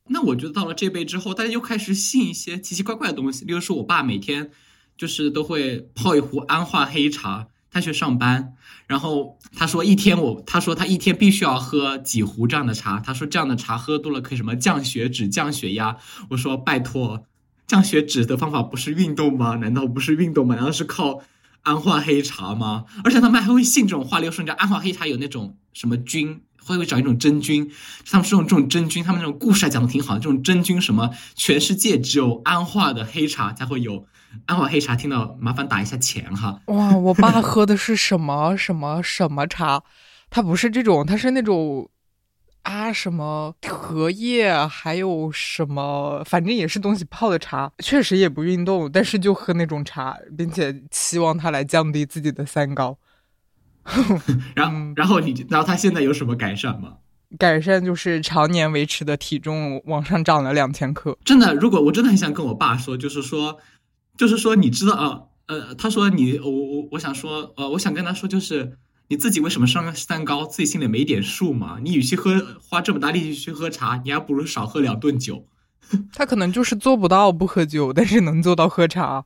[0.09, 4.51] 那我觉得到了这辈之后，大家又开始信一些奇奇怪怪的东西，例如说，我爸每天
[4.99, 7.49] 就是都会泡一壶安化黑茶。
[7.71, 8.53] 他去上班，
[8.87, 13.01] 然后他说一天我他说他一天必须要喝几壶这样的茶。
[13.01, 15.97] 他说这样的茶喝多了可以什么降血脂、降血压。
[16.31, 17.27] 我说拜托，
[17.67, 19.57] 降血脂的方法不是运动吗？
[19.57, 20.55] 难道不是运动吗？
[20.55, 21.25] 难道是靠
[21.63, 22.85] 安化黑茶吗？
[23.03, 27.71] 而且他们还会信这种话，例如说你知道安化黑茶有那种什么菌，会不会找一种真菌，
[28.11, 34.07] 他们是用这种真菌，他们那种故事还讲的挺好的，这种真菌什么全世界只有安化的黑茶才会有。
[34.47, 36.61] 安化黑茶，听到麻烦打一下钱哈。
[36.67, 39.85] 哇，我爸喝的是什么 什么什么茶？
[40.29, 41.89] 他不是这种，他是那种
[42.63, 47.71] 啊什么荷叶，还有什么，反正也是东西泡的茶。
[47.79, 52.99] 确实也不运动，但是就喝那种茶，并且期望他来降低自己的三高。
[54.55, 56.95] 然后，然后你，然后他现在有什么改善吗？
[57.39, 61.17] 改善就是常年维持的体重往上涨了两千克。
[61.25, 63.59] 真的，如果我真的很想跟我爸说，就是说。
[64.17, 71.79] 就是说，你知道啊，呃，他说你，我我我想说，呃，我想跟他说，就是你自己为什么上三高，自己心里没点数吗？
[71.83, 75.49] 你与其喝花这么大力气去喝茶，你还不如少喝两顿酒。
[76.15, 79.25] 他可能就是做不到不喝酒，但是能做到喝茶。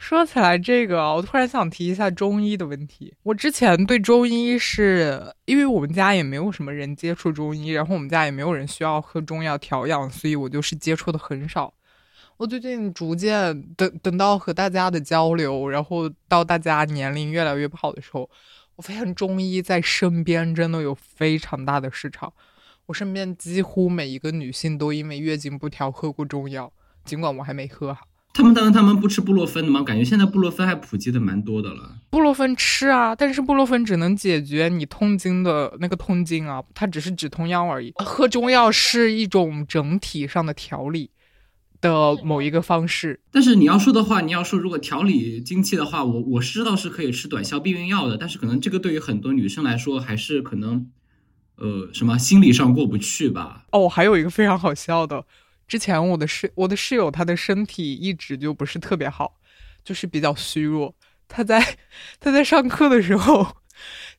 [0.00, 3.14] 说起来这个，我突然想提一下中医的问题。
[3.22, 11.74] 我之前对中医是因为我们家也没有什么人接触中医，然后我们家也没有人需要喝中药调养，所以我就是接触的很少。
[12.38, 18.28] 我最近逐渐等等到和大家的交流，然后到大家年龄越来越不好的时候，
[18.76, 22.32] 我发现中医在身边真的有非常大的市场。
[22.86, 26.72] 我身边几乎每一个女性都因为月经不调喝过中药，
[27.04, 28.00] 尽管我还没喝哈。
[28.32, 29.82] 他们当然他们不吃布洛芬的吗？
[29.82, 31.96] 感觉现在布洛芬还普及的蛮多的了。
[32.10, 37.92] 布洛芬吃啊，但是布洛芬只能解决你痛经的那个痛经啊，它只是止痛药而已。
[37.96, 41.10] 喝中药是一种整体上的调理。
[41.82, 50.90] 的某一个方式，但是你要说的话，你要说如果调理经期的话，我我知道是可以吃短效避孕药的，但是可能这个对于很多女生来说还是可能，
[51.56, 53.64] 呃，什么心理上过不去吧。
[53.72, 55.24] 哦，还有一个非常好笑的，
[55.70, 59.36] 之前我的室我的室友他的身体一直就不是特别好，
[59.84, 60.96] 就是比较虚弱。
[61.28, 61.76] 他在
[62.18, 63.54] 他在上课的时候，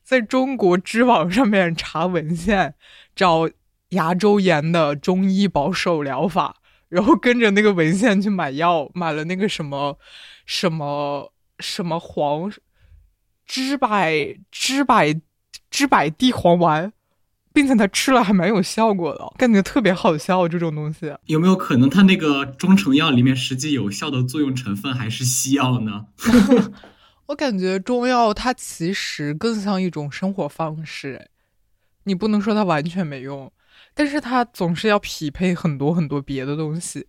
[0.02, 2.74] 在中国知网上面查文献，
[3.14, 3.50] 找
[3.90, 6.56] 牙周炎的中医保守疗法。
[6.88, 9.98] 然后跟着那个文献去买药，买了那个什么，
[10.46, 12.50] 什么什么黄，
[13.44, 13.88] 知柏
[14.50, 15.02] 知柏
[15.70, 16.94] 知柏地黄丸，
[17.52, 20.48] 并且他吃了还蛮有效果的，感觉特别好笑。
[20.48, 26.06] 这种东西有没有可能，它那个中成药里面实际有效的作用成分还是西药呢？
[27.26, 31.28] 我感觉中药它其实更像一种生活方式，
[32.04, 33.50] 你不能说它完全没用。
[33.94, 37.06] 但是它总是要匹配很多很多别的东西，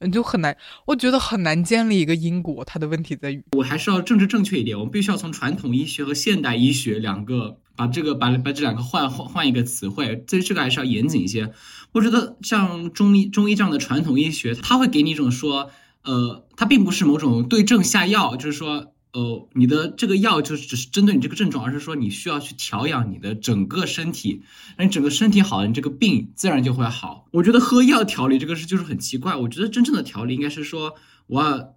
[0.00, 2.64] 嗯，就很难，我觉得很难建立一个因果。
[2.64, 11.52] 它的问题在于，我还是要政治正确一点，我们必须要从传统医学和现代医学两个把这个把把这两个换换换一个词汇，这这个还是要严谨一些。
[11.92, 15.70] 我觉得像中医中医这样的传统医学，它会给你一种说，
[16.02, 18.92] 呃，它并不是某种对症下药，就是说。
[19.10, 24.42] 呃，你的这个药就只是针对你这个症状，而是说你需要去调养你的整个身体，
[24.76, 27.26] 那你整个身体好了，你这个病自然就会好。
[27.32, 29.34] 我觉得喝药调理这个事就是很奇怪。
[29.34, 30.94] 我觉得真正的调理应该是说，
[31.26, 31.74] 我要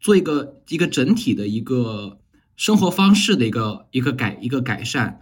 [0.00, 2.18] 做一个一个整体的一个
[2.56, 5.20] 生活方式的一个一个改一个改善。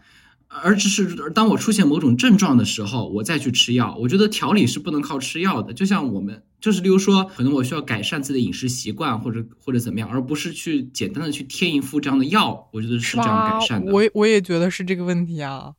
[0.53, 3.97] 而只是当我出现某种症状的时候，我再去吃药。
[4.01, 5.73] 我觉得调理是不能靠吃药的。
[5.73, 12.69] 就像我们，就是例如说，可能我需要改善自己的饮食习惯，或者或者怎么样，而不是去简单的去贴一副这样的药。
[12.73, 13.93] 我觉得是这样改善的。
[13.93, 15.73] 我我也觉得是这个问题啊。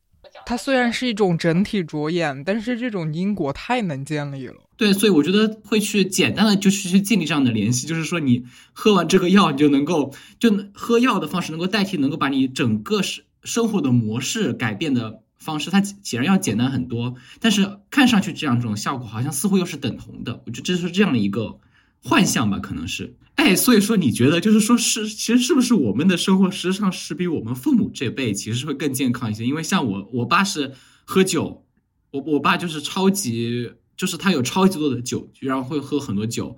[0.46, 4.54] 它虽然是一种整体着眼，但是这种因果太难建立了。
[4.78, 13.24] 对，所以我觉得会去简单的就是去建立这样的联系，就是说你喝完这个药，你就能够就喝药的方式能够代替，能够把你整个是。
[13.44, 20.42] 生活的模式改变的方式，它显然要简单很多，但是看上去这样这种效果好像似乎又是等同的。
[20.46, 21.58] 我觉得这是这样的一个
[22.02, 23.16] 幻象吧，可能是。
[23.34, 29.44] 哎，所以说你觉得就是说是，其实是不是我们的生活实际上是比我们父母这辈其实会更健康一些？
[29.44, 30.72] 因为像我，我爸是
[31.04, 31.64] 喝酒，
[32.10, 36.56] 我我爸就是超级，就是他有超级多的酒，然后会喝很多酒，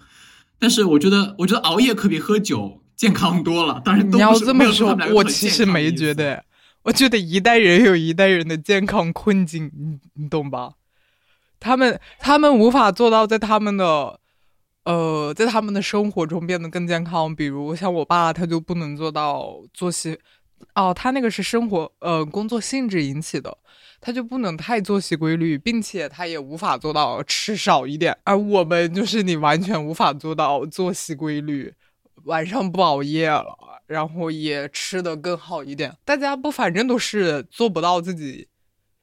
[0.59, 3.81] 但是我觉得，我觉得熬夜可比喝酒健康多了。
[3.85, 6.45] 当然，你要这么说，我其实没觉得。
[6.85, 10.75] 我觉得一代人有一代人的健康困境，你你懂吧？
[11.59, 14.21] 他们他们无法做到在他们的
[14.85, 20.19] 呃在他们的生活中变得更健康，比如像我爸，他就不能做到作息
[20.75, 23.57] 哦，他那个是生活呃工作性质引起的，
[23.99, 31.73] 他就不能太作息规律，并且他也无法做到吃少一点，而我们就是你完全无法做到作息规律，
[32.25, 33.74] 晚上不熬夜了。
[33.87, 38.49] 然后也吃的更好一点，大家不反正都是做不到自己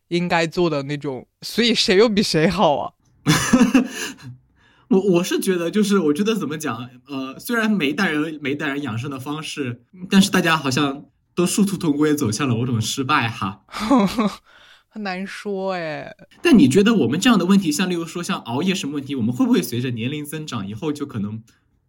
[0.08, 2.94] 应该做的那种，所以谁又比谁好啊？
[4.90, 13.64] 我我是觉得，就是我觉得怎么讲，呃，虽然每一代人每一代人养生的方式，但是大家好像都殊途同归，走向了某种失败哈。
[14.90, 16.14] 很难说哎。
[16.42, 21.42] 但你觉得我们这样的问题，像例如说像熬夜什么问题，我们会不会随着年龄增长以后就可能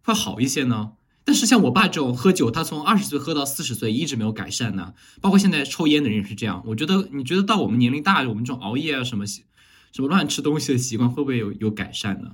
[0.03, 0.93] 会好一些呢？
[1.25, 4.93] 但是像我爸这种喝酒，他从二十岁喝到四十岁一直没有改善呢。
[5.21, 6.61] 包括现在抽烟的人也是这样。
[6.65, 9.45] 我觉得，你觉得到我们年龄大，我们这种熬夜啊什么习，
[9.91, 12.31] 什么乱吃东西的习惯，会不会有有改善呢？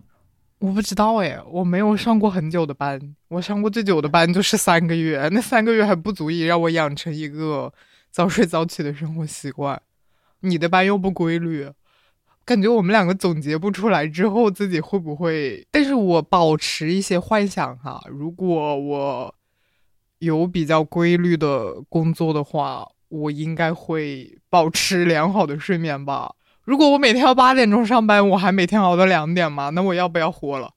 [0.59, 7.71] 我不知道哎，我没有上过很久的班，我上过最久的班就是三个月，那三个月还不足以让我养成一个
[8.11, 9.81] 早睡早起的生活习惯。
[10.41, 11.69] 你的班又不规律。
[12.49, 15.67] 感觉我们两个总结不出来之后自己会不会？
[15.69, 19.35] 但是我保持一些幻想哈，如果我
[20.17, 26.33] 有比较规律的工作的话，我应该会保持良好的睡眠吧。
[26.63, 29.69] 如果我每天要八点钟上班，我还每天熬到两点吗？
[29.69, 30.71] 那我要不要活了？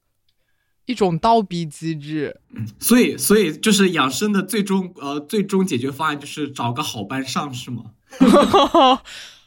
[0.84, 2.38] 一种倒逼机制。
[2.54, 7.84] 嗯，所以所以就是养生的最终呃最终解决方案就是找个好班上是吗？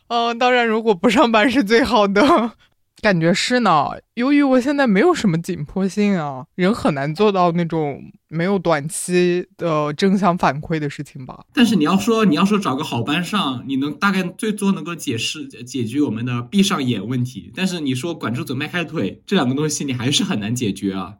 [0.07, 2.51] 嗯，当然，如果不上班是最好的，
[3.01, 3.87] 感觉是呢。
[4.13, 11.45] 由于我现在没有什么紧迫性啊，人很难做到那种没有短期的正向反馈的事情吧。
[11.53, 17.51] 但是你要说你要说找个好班上，你能大概最多能够解释解决我们的闭上眼问题。
[17.55, 21.15] 但是你说管住嘴迈开腿这两个东西，你还是很难解决啊。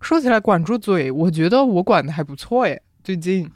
[0.00, 3.50] 说起来管住嘴，我觉得我管的还不错诶，最近。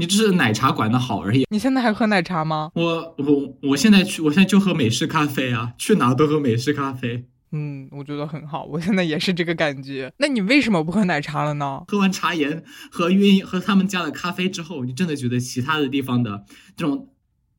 [0.00, 1.44] 你只是奶茶管的好而已。
[1.50, 2.70] 你现在还喝奶茶吗？
[2.74, 7.26] 我我我现在去，我现在就喝美式咖啡啊，去哪都喝美式咖啡。
[7.50, 10.12] 嗯，我觉得很好，我现在也是这个感觉。
[10.18, 11.82] 那你为什么不喝奶茶了呢？
[11.88, 16.44] 喝完茶颜和晕和他们家的咖啡之后，你真的觉得其他的地方的
[16.76, 17.08] 这种，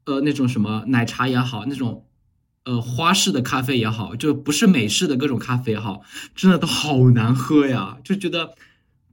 [0.06, 2.06] 呃，那种什么奶茶也好，那种，
[2.63, 6.04] 呃，花式的咖啡也好，就不是美式的各种咖啡也好，
[6.36, 8.56] 真的都好难喝呀，就觉得。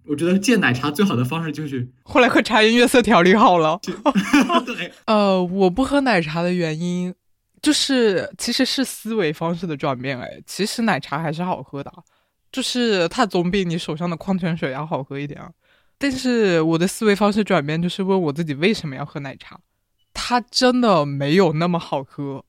[0.06, 3.78] 我觉得戒奶茶最好的方式就是 后来喝茶颜悦色调理好了。
[4.64, 7.14] 对，呃，我不喝奶茶的原因
[7.60, 10.18] 就是其实是思维方式的转变。
[10.20, 11.92] 哎，其实奶茶还是好喝的，
[12.52, 15.50] 就是它总比你手上的矿泉水要好喝一点啊。
[15.98, 19.58] 但是我的思维方式转变就是问我自己为什么要喝奶茶？
[20.12, 22.44] 它真的没有那么好喝。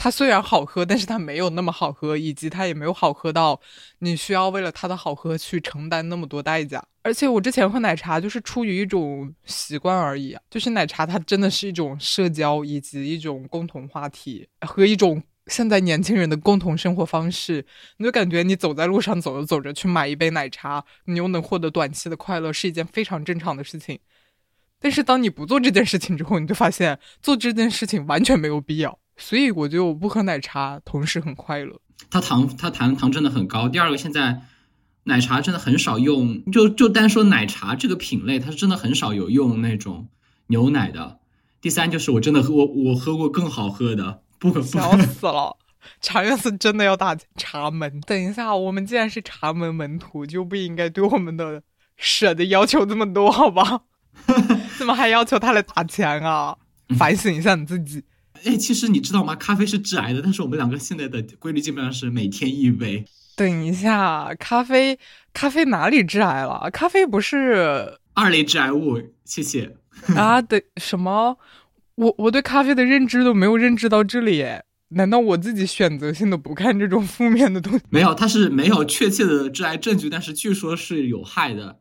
[0.00, 3.60] 它虽然好喝，但是它没有那么好喝，以及它也没有好喝到
[3.98, 6.82] 你需要为了它的好喝去承担那么多代价。
[7.02, 17.66] 而且我之前喝奶茶就是出于一种习惯而已，就是奶茶它真的是一种社交以及一种共同话题和一种现在年轻人的共同生活方式。
[17.96, 23.98] 你就感觉你走在路上走着走着去买一杯奶茶，你又能获得短期的快乐，是一件非常正常的事情。
[24.78, 28.96] 但是当你不做这件事情之后，你就发现做这件事情完全没有必要。
[29.18, 31.78] 所以我觉得我不喝奶茶，同时很快乐。
[32.08, 33.68] 它糖，它糖糖真的很高。
[33.68, 34.42] 第二个，现在
[35.04, 40.08] 奶茶真的很少用，就就单说奶茶这个品类，它是真的很少有用那种
[40.46, 41.18] 牛奶的。
[41.60, 45.56] 第三就是我真的喝我我喝过更好喝的，不可笑死了。
[46.00, 48.00] 茶院是真的要打茶门。
[48.02, 51.62] 等一下，我们既然是茶门门徒，就不应该对我们的
[51.96, 53.82] 舍的要求这么多，好吧？
[54.78, 56.56] 怎么还要求他来打钱啊？
[56.96, 58.04] 反省一下你自己。
[58.44, 59.34] 哎，其实你知道吗？
[59.36, 63.04] 咖啡是致癌的，但是我们两个现在的规律基本上是每天一杯。
[63.36, 64.98] 等一下，咖啡
[65.32, 66.68] 咖啡哪里致癌了？
[66.72, 69.00] 咖啡不是二类致癌物。
[69.24, 69.76] 谢谢。
[70.16, 71.36] 啊，对什么？
[71.96, 74.44] 我我对咖啡的认知都没有认知到这里。
[74.90, 77.80] 难道我自己选择性的不看这种负面的东西？
[77.90, 81.78] 没有，它是没有确切的致癌证据，但是据说是有害的。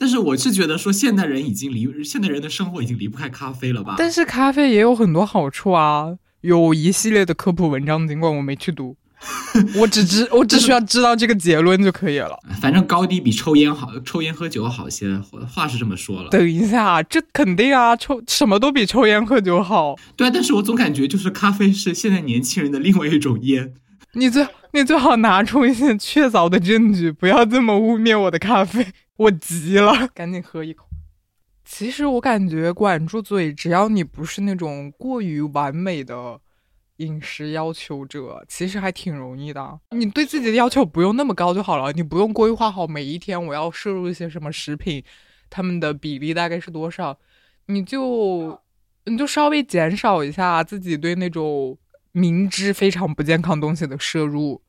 [0.00, 3.96] 但是我是觉得说，现代人已经离现代人的生活已经离不开咖啡了吧？
[3.98, 8.96] 但是咖啡也有很多好处啊，有一系列的科普文章，尽管我没去读，
[9.76, 12.34] 我只知我只需要知道这个结论就可以了。
[12.62, 15.20] 反正高低比抽烟好，抽烟喝酒好些，
[15.52, 16.30] 话是这么说了。
[16.30, 19.96] 等一下，这肯定啊，抽什么都比抽烟喝酒好。
[20.16, 23.74] 对啊，但是我总感觉就是咖啡是现在年轻人的另外一种烟。
[24.14, 28.86] 你最你最好拿出一些确凿的证据，不要这么污蔑我的咖啡。
[29.20, 30.86] 我急了，赶紧喝一口。
[31.64, 36.40] 其实我感觉管住嘴，只要你不是那种过于完美的
[36.96, 39.78] 饮食要求者，其实还挺容易的。
[39.90, 45.04] 你对自己的要求不用那么高就好了，你不用规划好每一天我要摄入一些什么食品，
[45.48, 47.18] 它们的比例大概是多少，
[47.66, 48.58] 你就
[49.04, 51.76] 你就稍微减少一下自己对那种
[52.12, 54.62] 明知非常不健康东西的摄入，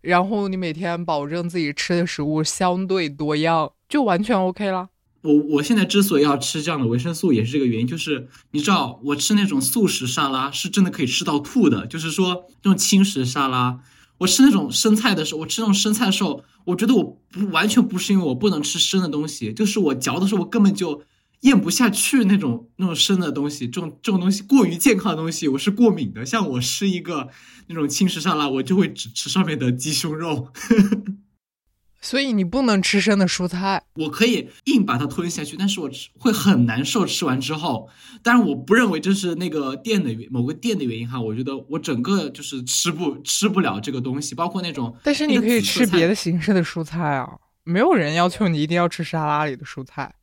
[0.00, 4.90] 然后你每天保证自己吃的食物相对多样，就完全 OK 了。
[5.22, 7.86] 我我现在之所以要吃这样的维生素，也是这个原因。
[7.86, 11.86] 就是你知道，我吃那种素食沙拉是真的可以吃到吐的。
[11.86, 13.80] 就是说，那种轻食沙拉，
[14.18, 21.02] 我吃那种生菜的时候，我吃那种生菜的时候，我觉得我不完全不是因为我不能吃生的东西，就是我嚼的时候，我根本就
[21.40, 23.66] 咽不下去那种那种生的东西。
[23.68, 26.24] 这种这种东西过于健康的东西，我是过敏的。
[26.24, 27.28] 像我吃一个
[27.68, 30.52] 那种轻食沙拉，我就会只吃上面的鸡胸肉。
[32.02, 37.04] 所以你不能吃生的蔬菜，我可以硬把它吞下去，但是我吃会很难受。
[37.04, 37.88] 吃完之后，
[38.22, 44.94] 但是我不认为这是那个店的某个店的原因哈，我觉得我整个就是吃不吃不了这个东西，包括那种。
[45.02, 47.28] 但是你可以吃别的形式的蔬菜啊，
[47.64, 50.14] 没有人要求你一定要吃沙拉里的蔬菜，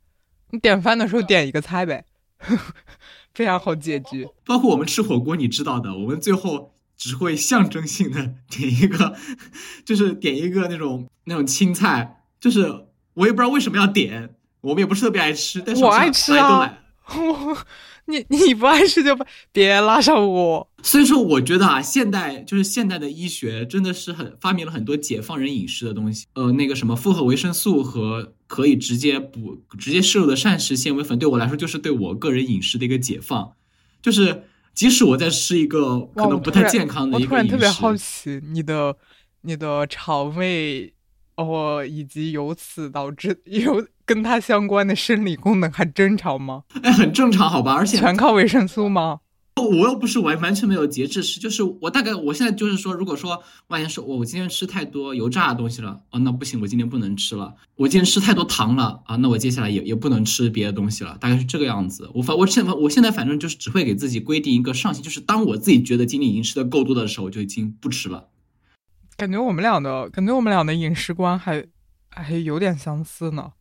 [0.54, 2.06] 你点饭的时候点一个菜呗，
[3.34, 4.30] 非常好解决。
[4.46, 6.72] 包括我们吃火锅，你知道的，我们最后。
[6.96, 9.18] 只会象征性的 点一个，
[9.84, 12.86] 就是点一个那种那种青菜，就是
[13.16, 16.78] 我也不知道为什么要点，我们也不是特别爱吃，但是我爱吃啊。
[17.08, 17.58] 我
[18.06, 19.18] 你你不爱吃就
[19.52, 20.70] 别拉上我。
[20.82, 26.26] 所以说，我觉得啊，现代就是现代的医学真的是很发明了很多解放人饮食的东西。
[26.34, 33.54] 呃，那个什么复合维生素和可以直接补、直接摄入的膳食纤维粉，对我来说就是对我个人饮食的一个解放，
[34.02, 34.44] 就是。
[34.76, 38.98] 即使我在吃一个可能不太健康的一个饮食，我突然特别好奇，你的
[39.42, 40.92] 你的肠胃
[41.36, 46.64] 哦，以及由此导致 有跟它相关的生理功能还正常吗？
[46.82, 49.20] 哎， 很正常，好吧，而且全靠维生素吗？
[49.56, 57.54] 我又不是完完全没有节制吃，就是我大概我现在就是说，如果说万一说我我今天吃太多油炸的东西了，哦，那不行，我今天不能吃了。
[57.76, 62.10] 我今天吃太多糖了啊，那我接下来也也不能吃别的东西了，大概是这个样子。
[62.16, 68.30] 我反我现我现在反正就是只会给自己规定一个上限，就是当我自己觉得今天已经吃的够多的时候，我就已经不吃了。
[69.16, 71.64] 感觉我们俩的感觉我们俩的饮食观还
[72.10, 73.52] 还有点相似呢，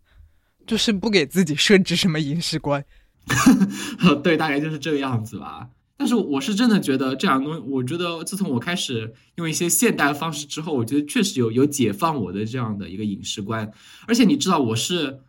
[0.66, 2.84] 就是不给自己设置什么饮食观。
[4.22, 5.68] 对，大概就是这个样子吧。
[5.96, 13.70] 但是我是真的觉得这样东西，我觉得自从我开始用一些现代方式之后，我觉得确实有有解放我的这样的一个饮食观。
[14.08, 15.20] 而且你知道，我是，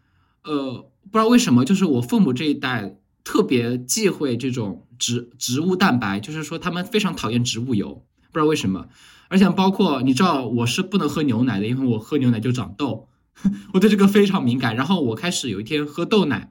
[0.43, 8.87] 呃，不知道为什么，就是我父母这一代特别忌讳这种植植物蛋白，就是说他们非常讨厌植物油，不知道为什么。
[9.27, 13.07] 而且包括你知道，我是不能喝牛奶的，因为我喝牛奶就长痘，
[13.73, 14.75] 我对这个非常敏感。
[14.75, 16.49] 然后我开始有一天喝豆奶。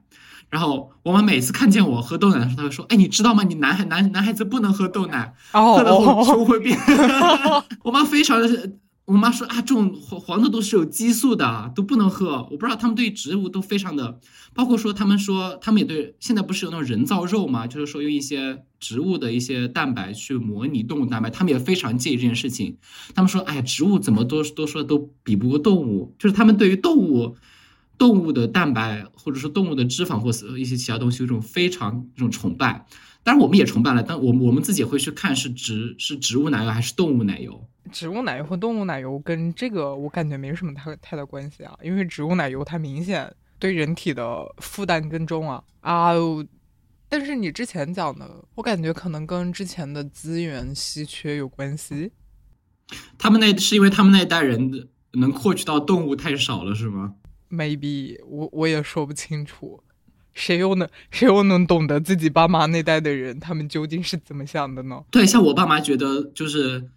[0.49, 3.41] 然后我妈每次看见我喝豆奶的时候，她会说：“哎，你知道吗？
[3.43, 6.77] 你男孩男男孩子不能喝豆奶，喝了后胸会变。
[7.83, 8.47] ”我妈非常的，
[9.05, 12.47] 我妈说啊，这种黄黄的都是有激素的，都不能喝。
[12.51, 14.19] 我不知道他们对植物都非常的，
[14.53, 17.67] 包括说他们说他们也对现在不是有那种人造肉吗？
[17.67, 22.77] 就是说用一些植物的一些蛋白去模拟动物蛋白，他们也非常介意这件事情。
[23.13, 27.35] 他们说：“哎呀，植物怎么都都说都比不过动物。”就是他们对于动物。
[27.95, 32.85] 动物的蛋白，或者说动物的脂肪，或是一些其他东西，有一种非常一种崇拜。
[33.23, 37.65] 当然，我们也崇拜了，但我我们自己会去看是植是植物奶油还是动物奶油。
[37.91, 46.13] 植物奶油和动物奶油跟这个我感觉没什么太太大关系啊，因为植物奶油它明显对人体的负担更重啊啊！
[47.09, 52.11] 但是你之前讲的，我感觉可能跟之前的资源稀缺有关系。
[53.17, 57.15] 他们那是因为他们那一代人能获取到动物太少了，是吗
[57.51, 59.82] ？maybe 我我也说不清楚，
[60.33, 65.03] 谁又能 谁又能懂得自己爸妈那代的人他们究竟是怎么想的呢？
[65.11, 66.89] 对，像我爸妈觉得就是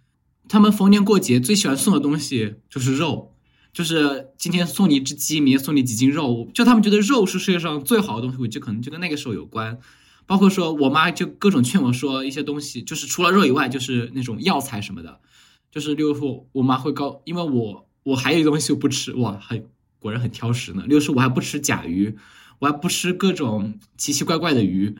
[0.49, 3.33] 他们逢年过节最喜欢送的东西就是肉，
[3.71, 9.77] 就是今天送你一只鸡，明天送你几斤肉，就他们觉得肉是世界上最好的东西，我就可能就跟那个时候有关。
[10.25, 15.19] 包括说我妈就各种劝我说一些东西，就是除了肉以外，就是那种药材什么的，
[15.71, 19.63] 就是例如说我妈会告，因为我我还有一东西我不吃，哇，还。
[19.99, 20.83] 果然很挑食呢。
[20.85, 22.15] 六是我还不吃甲鱼，
[22.59, 24.95] 我还不吃各种奇奇怪怪的鱼。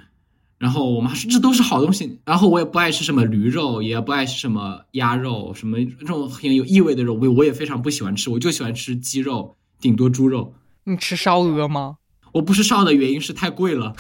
[0.58, 2.20] 然后我妈说这都是好东西。
[2.26, 8.30] 然后我也不爱吃什么驴肉，也不爱吃什么鸭肉，什么这种很有异味的肉，我我也非常不喜欢吃。
[8.32, 10.55] 我就喜欢吃鸡肉，顶多猪肉。
[10.86, 11.97] 你吃烧鹅吗？
[12.34, 13.95] 我不吃烧的原因是太贵了。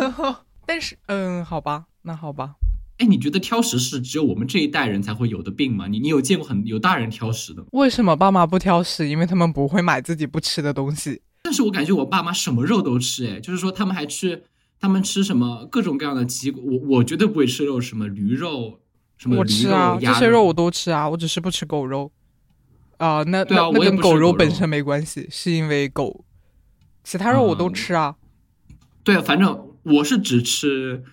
[0.66, 2.54] 但是，嗯，好吧，那好吧。
[2.98, 5.86] 哎，你觉得挑食是只有我们这一代人才会有的病吗？
[5.88, 7.64] 你你有见过很有大人挑食的？
[7.72, 9.08] 为什么爸妈不挑食？
[9.08, 11.22] 因为他们不会买自己不吃的东西。
[11.54, 14.42] 但是我感觉我爸妈什么肉都吃，哎，就是说他们还吃，
[14.80, 18.80] 他们吃什么各种各样的鸡，我我绝对不会吃肉，什么驴肉，
[19.16, 22.10] 什么我驴啊，这些肉我都吃啊，我只是不吃狗肉。
[22.96, 26.24] 啊、那对啊我跟狗肉本身没关系，是因为狗，
[27.04, 28.16] 其他肉我都嗯吃啊。
[29.04, 31.04] 对啊，反正我是只吃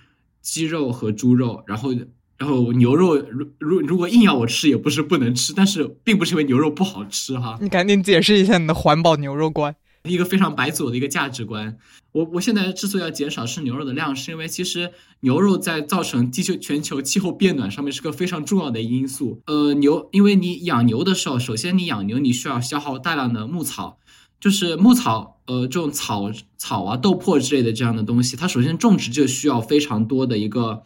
[0.41, 1.93] 鸡肉和猪肉，然后
[2.39, 9.75] 然后牛肉，如如如果硬要我吃，也不是不能吃，但是并不是因为牛肉不好吃哈，你赶紧解释一下你的环保牛肉观。
[10.03, 11.77] 一个非常白左的一个价值观。
[12.11, 14.91] 我我现在之所以要减少吃牛肉的量，是因为其实
[15.21, 19.41] 牛肉在造成地球全球气候变暖上面是个非常重要的因素。
[19.45, 23.99] 呃，牛，因为你养牛的时候，首先你养牛你需要消耗大量的牧草，
[24.39, 30.83] 就是牧草，呃，这种草草啊、豆粕之类的这样的东西，它首先种植就需要非常多的一个，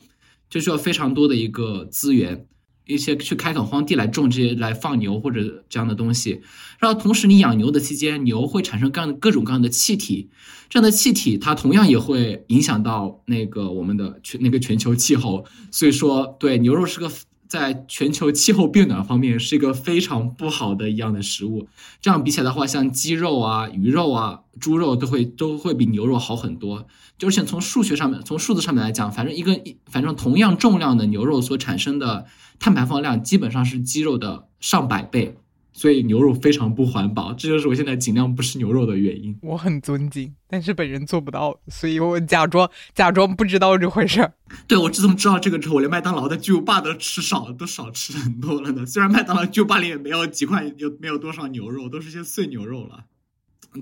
[0.49, 2.45] 就需要非常多的一个资源。
[2.85, 6.41] 一些去开垦荒地来种这些来放牛或者这样的东西，
[6.79, 10.29] 然后同时你养牛的期间，牛会产生各样各种各样的气体，
[10.69, 17.11] 这样的气体它同样也会影响到那个我们的全那个全球气候，所以说对牛肉是个
[17.47, 21.67] 在全球气候变暖方面是一个非常不好的一样的食物。
[22.01, 26.87] 这样比起来的话，像鸡肉啊、鱼肉啊、猪肉都会都会比牛肉好很多。
[27.17, 32.25] 就而且从数学上面，从数字上面来讲，反正一个反正同样重量的牛肉所产生的
[32.59, 35.35] 碳排放量基本上是鸡肉的上百倍，
[35.73, 37.33] 所以牛肉非常不环保。
[37.33, 39.37] 这就是我现在尽量不吃牛肉的原因。
[39.41, 44.33] 我很尊敬，但是本人做不到，所以我假装假装不知道这回事儿。
[44.67, 48.85] 对我自从知道这个之后，我连麦当劳的巨无霸都吃少了，都少吃很多了呢。
[48.85, 53.05] 虽然麦当劳巨无霸里也没有几块，有没有多少牛肉，都是些碎牛肉了。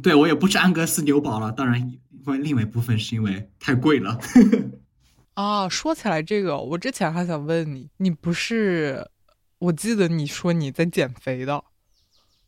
[0.01, 1.93] 对我也不吃安格斯牛堡了，当然，
[2.41, 4.17] 另外一部分是因为太贵了。
[5.35, 9.09] 啊，说起来这个，我之前还想问你，你不是？
[9.59, 11.63] 我记得你说你在减肥的，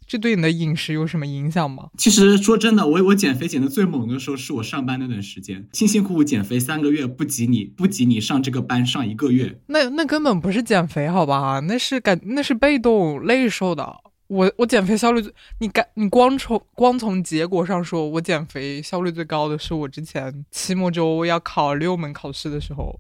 [0.06, 1.90] 这对你的饮食有什么影响吗？
[1.98, 9.62] 其实说真的，我我减肥减的最猛的时候是我上班那段时间，辛辛苦苦减肥三个月，不及你不及你上这个班上一个月。
[9.68, 11.62] 那那根本不是减肥，好吧？
[11.62, 13.96] 那是感那是被动累瘦的。
[14.28, 23.00] 我我减肥效率最，你感你光从光从结果上说，我减肥效率最高的是我之前期末周要考六门考试的时候，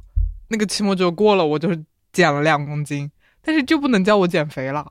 [0.50, 1.70] 那个期末周过了，我就
[2.14, 3.10] 减了两公斤，
[3.42, 4.88] 但是就不能叫我减肥了，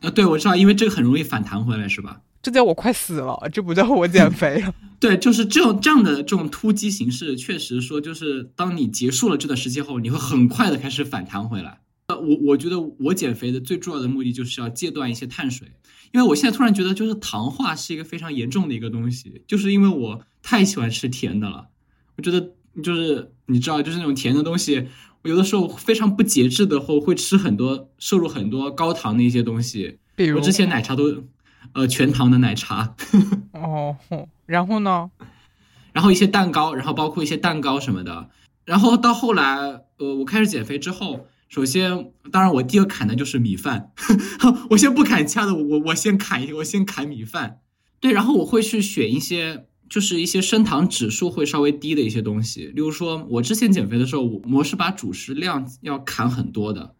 [0.00, 2.20] 啊，对，我知道，因为这个很容易反弹回来，是吧？
[2.42, 4.74] 这叫我快死了，这不叫我减 肥了。
[4.98, 11.78] 对，就是这种这样的这种突击形式，确实说，就是当你结束了这段时间后，你会很快的开始反弹回来。
[12.16, 15.68] 呃，我我觉得我减肥的最重要的目的就是要戒断一些碳水，
[16.12, 21.68] 因为我现在突然觉得，就是糖化是一个非常严重的一个东西，就是因为我太喜欢吃甜的了。
[22.16, 22.52] 我觉得
[22.82, 24.86] 就是你知道，就是那种甜的东西，
[25.22, 29.98] 我有的时候非常不节制的后会吃很多摄入很多高糖的一些东西。
[30.14, 31.24] 比如我之前奶茶都，
[31.72, 32.94] 呃，全糖的奶茶。
[33.52, 33.96] 哦，
[34.46, 35.10] 然后呢？
[35.92, 38.28] 然后一些蛋糕，然后包括一些蛋糕什么的。
[38.64, 43.92] 然后到后来，呃，我开始减肥之后，首先，当然我第一个砍的就是米饭，
[44.70, 47.60] 我先不砍其他的，我我先砍一，我先砍米饭。
[48.00, 56.94] 对，然后我会去选一些，就是一些升糖指数会稍微低的一些东西，例如说，我之前减肥的时候，我我是把主食量要砍很多的，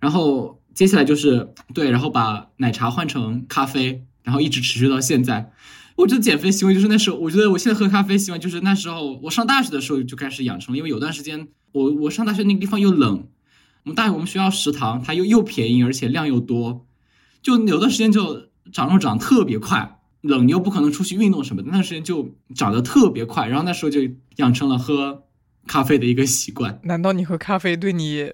[0.00, 5.52] 然后接下来就是对，然后把奶茶换成咖啡，然后一直持续到现在。
[5.96, 13.28] 我觉得减肥习惯就是那时候，我觉得我现在喝咖啡习惯就是那时候我上大学的时候就开始养成了，因为有段时间我我上大学那个地方又冷，
[13.84, 16.86] 我们大学我们学校食堂它又又便宜而且量又多，
[17.42, 24.00] 就有段时间就长肉长得特别快，冷你又不可能出去运动什么的，那段时间就长得特别快，然后那时候就
[24.36, 25.24] 养成了喝
[25.66, 26.80] 咖啡的一个习惯。
[26.84, 28.32] 难道你喝咖啡对你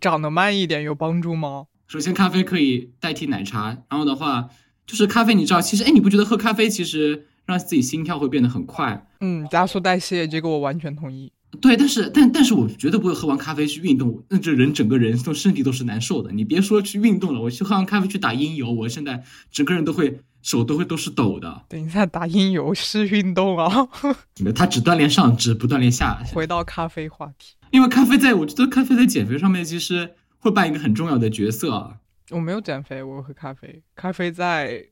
[0.00, 1.66] 长得慢一点有帮助吗？
[1.86, 4.48] 首先，咖啡可以代替奶茶，然后的话
[4.84, 9.06] 就是咖啡，你知道，其实哎，你不觉得喝咖啡其实让自己心跳会变得很快？
[9.20, 11.32] 嗯，加速代谢，这个我完全同意。
[11.60, 16.30] 对，但是但但是我绝对不会喝完咖啡去运动，那这人整个人都身体都是难受的。
[16.30, 21.64] 你别说去运动了，我去喝完咖啡去打音游，我现在整个人都会手都会都是抖的。
[21.68, 23.88] 等一下，打音游是运动啊。
[24.54, 26.22] 他只锻炼上肢，不锻炼下。
[26.34, 31.96] 回到咖啡话题，因为咖啡在我觉得咖啡在减肥上面其实会扮一个很重要的角色啊。
[32.30, 33.82] 我没有减肥，我喝咖啡。
[33.96, 34.84] 咖啡在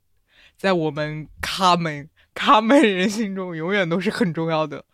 [0.57, 4.87] 在我们咖们咖们人心中永远都是很重要的。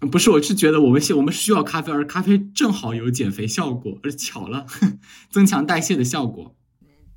[0.00, 4.66] 不是，我是觉得我们现我们需要咖啡，而咖啡正好有减肥效果，而巧了，
[5.30, 6.54] 增强代谢的效果。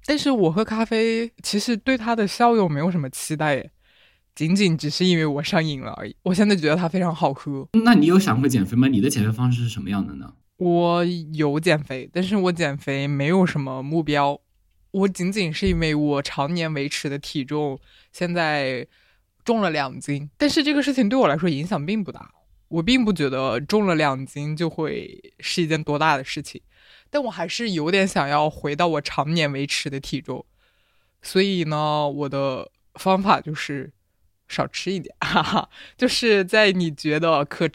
[0.06, 3.72] 但是我喝咖啡其实对它的效用没有什么期待耶，
[4.34, 6.16] 仅仅只是因为我上瘾了而已。
[6.24, 7.68] 我现在觉得它非常好喝。
[7.84, 8.88] 那你有想过减肥吗？
[8.88, 10.34] 你的减肥方式是什么样的呢？
[10.58, 14.40] 我有减肥，但是我减肥没有什么目标，
[14.92, 17.80] 我仅仅是因为我常年维持的体重
[18.12, 18.88] 现在
[19.44, 22.32] 重了两斤，但是这个事情对我来说影响并不大，
[22.70, 26.62] 我并不觉得重了两斤就会是一件多大的事情，
[27.10, 30.46] 但我还是有点想要回到我常年维持的体重，
[31.22, 33.92] 所以呢，我的方法就是
[34.48, 37.68] 少吃一点，哈哈，就是在你觉得可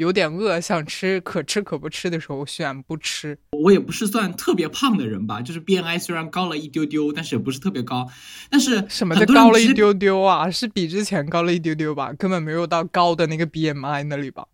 [0.00, 3.36] 有点饿，想吃可吃可不吃的时候，选不吃。
[3.52, 8.08] 我也不是算特别胖的人吧，就是 BMI 虽然高了一丢丢，但是也不是特别高。
[8.48, 10.50] 但是什么叫高了一丢丢啊？
[10.50, 12.14] 是比之前高了一丢丢吧？
[12.14, 14.46] 根本没有到高的那个 BMI 那里吧？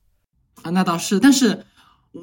[0.63, 1.65] 啊，那倒是，但是。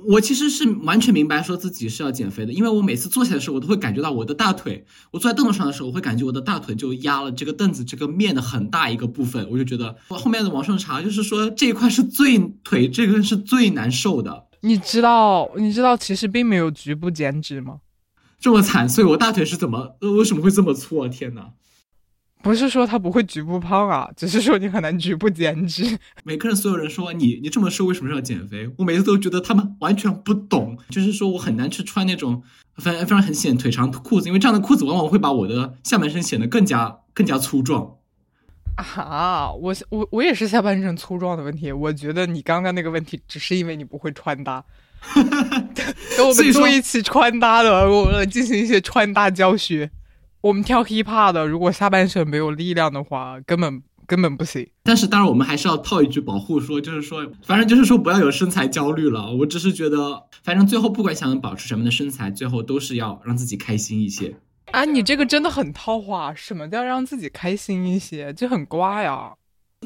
[0.07, 14.45] 我其实是完全明白说自己是要减肥的，因为我每次坐起来的时候，我都会感觉到我的大腿，我坐在凳子上的时候，我会感觉我的大腿就压了这个凳子这个面的很大一个部分，我就觉得我后面的网上查就是说这一块是最腿这个是最难受的。
[14.61, 17.79] 你知道你知道其实并没有局部减脂吗？
[18.39, 21.07] 这么惨，所以我大腿是怎么为什么会这么粗啊？
[21.07, 21.51] 天哪！
[22.43, 25.97] 不是说他不会局部胖啊，只是说你很难局部减脂。
[26.25, 28.69] 每个人所有人说你你这么瘦为什么要减肥？
[28.77, 32.43] 我每次都觉得他们完全不懂，就是说我很难去穿那种
[32.75, 37.95] 非常非常很显腿长的裤子，因为这样的裤子往往会把我的下半身显得更加更加粗壮。
[38.75, 41.71] 啊，我我我也是下半身粗壮的问题。
[41.71, 44.61] 我觉得你刚刚那个问题只是因为你不会穿搭。
[46.17, 49.89] 等我们做一期穿搭的，我们进行一些穿搭教学。
[50.43, 54.69] 我们跳 hiphop 的，如果下半身没有力量的话，根本根本不行。
[54.83, 59.33] 但是当然，我们还是要套一句保护说，就是说，反正就是说，不要有身材焦虑了。
[59.33, 64.35] 我只是觉得，反正最后不管想保持什么的身材，最后都是要让自己开心一些。
[64.73, 66.33] 啊，你这个真的很套话。
[66.35, 68.33] 什么叫让自己开心一些？
[68.33, 69.35] 就很瓜呀。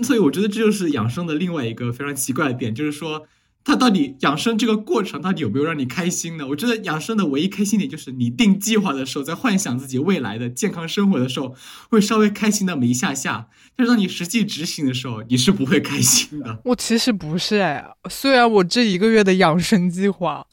[0.01, 3.28] 所以我觉得这就是养生的另外一个非常奇怪的点，就是说。
[3.68, 6.47] 它到底养生这个过程到底有没有让你开心呢？
[6.47, 11.53] 我觉得养生的唯一开心点就是你定计划的时候，在幻想自己未来的健康生活的时候，
[11.89, 13.49] 会稍微开心那么一下下。
[13.76, 16.59] 但是当你实际执行的时候，你是不会开心的。
[16.63, 20.47] 我其实不是哎，虽然我这一个月的养生计划，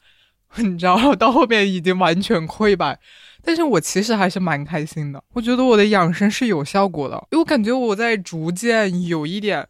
[0.57, 2.99] 你知道到后面已经完全溃败，
[3.41, 5.23] 但是我其实还是蛮开心的。
[5.35, 9.65] 我觉得我的养生是有效果的，因为我感觉我在逐渐有一点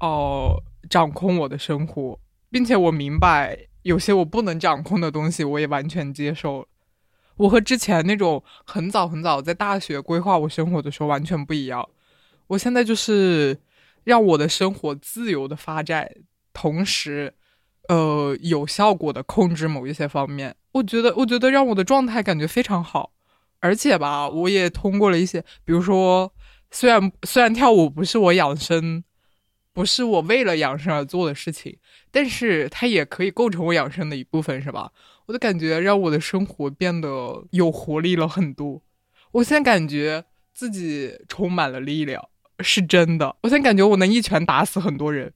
[0.00, 2.18] 哦掌控我的生活。
[2.50, 6.66] 并且我明白，有些我不能掌控的东西，我也完全接受。
[7.36, 11.88] 我和之前那种很早很早在大学规划我生活的时候完全不一样。
[12.48, 13.58] 我现在就是
[14.04, 16.10] 让我的生活自由的发展，
[16.52, 17.32] 同时，
[17.88, 20.56] 呃，有效果的控制某一些方面。
[20.72, 23.12] 我觉得，我觉得让我的状态感觉非常好。
[23.60, 26.32] 而且吧，我也通过了一些，比如说，
[26.70, 29.04] 虽然虽然跳舞不是我养生。
[29.72, 31.78] 不是我为了养生而做的事情，
[32.10, 34.90] 但是它也可以构成我养生的一部分，是吧？
[35.26, 38.82] 我的感觉让我的生活变得有活力了很多。
[39.32, 42.22] 我现在感觉自己充满了力量，
[42.60, 43.36] 是真的。
[43.42, 45.32] 我现在感觉我能一拳打死很多人，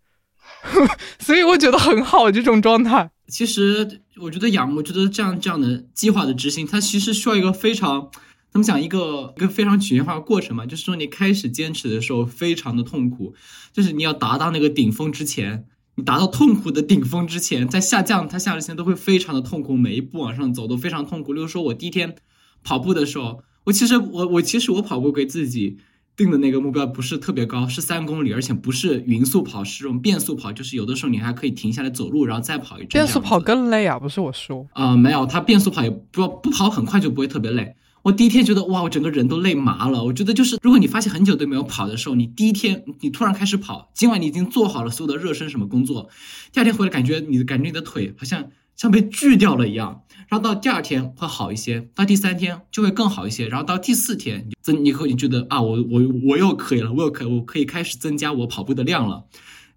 [1.20, 3.10] 所以我觉得很好这种状态。
[3.28, 8.10] 其实我觉得养，我觉得这样这样的计划的执行，它其实需要一个非常。
[8.50, 10.64] 怎么讲一个一个非常曲线化的过程嘛？
[10.64, 13.34] 就是说你开始坚持的时候非常的痛苦，
[13.72, 15.66] 就是你要达到那个顶峰之前，
[15.96, 21.32] 你达到痛苦的顶峰之前，在下降，它下之前都会非常的痛苦，每一步往上走都非常痛苦。
[21.32, 22.16] 例如说，我第一天
[22.62, 25.78] 跑步的时候，我其实我我其实我跑步给自己
[26.16, 32.88] 定的那个目标不是特别高，是三公里，而且不是匀速跑，是这种变速跑，就是有的时候你还可以停下来走路，然后再跑一阵。
[32.88, 33.98] 变速跑更累啊？
[33.98, 37.76] 不是我说啊，没有，它变速跑也不不跑很快就不会特别累。
[38.04, 40.04] 我第一天觉得哇，我整个人都累麻了。
[40.04, 46.10] 我觉得就是，如果你发现很久都没有跑的时候，你第一天你突然开始跑，今晚你已经做好了所有的热身什么工作，
[46.52, 50.02] 第二天回来感觉你的感觉你的腿好像像被锯掉了一样。
[50.28, 59.24] 然后到第二天会好一些，到第三天就会更好一些，然后到第四天增你会你觉得啊，我我我又可以了，我又可以我可以开始增加我跑步的量了。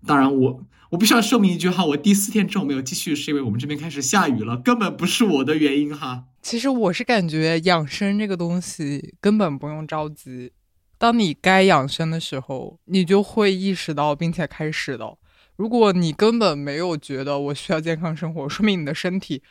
[0.05, 0.63] 当然我。
[0.89, 6.23] 我必须要说明一句哈，我第四天之后没有继续，是因为我们这边开始下雨了，根本不是我的原因哈。
[6.47, 10.53] 其实我是感觉养生这个东西根本不用着急，
[10.97, 15.17] 当你该养生的时候，你就会意识到并且开始的。
[15.57, 19.43] 如果你根本没有觉得我需要健康生活，说明你的身体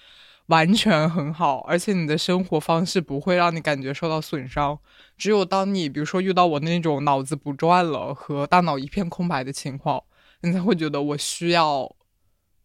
[0.47, 4.79] 完全很好，而且你的生活方式不会让你感觉受到损伤。
[5.19, 10.03] 只有当你比如说遇到我那种脑子不转了和大脑一片空白的情况。
[10.41, 11.95] 你才会觉得我需要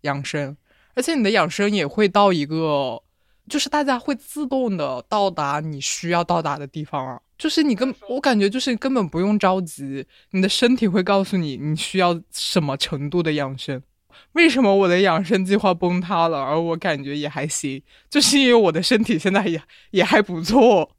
[0.04, 0.56] 养生，
[0.94, 3.04] 而且你的养生也会到一个，
[3.50, 7.22] 就是大家会自动的到达你需要到达的地方啊。
[7.38, 13.82] 就是你根，我感觉就是根本不用着急，你的身体会告诉你你需要什么程度的养生。
[14.34, 19.62] 为什么我的养生计划崩塌了，而我感觉也还行，就是因为我的身体现在也
[19.92, 20.92] 也还不错。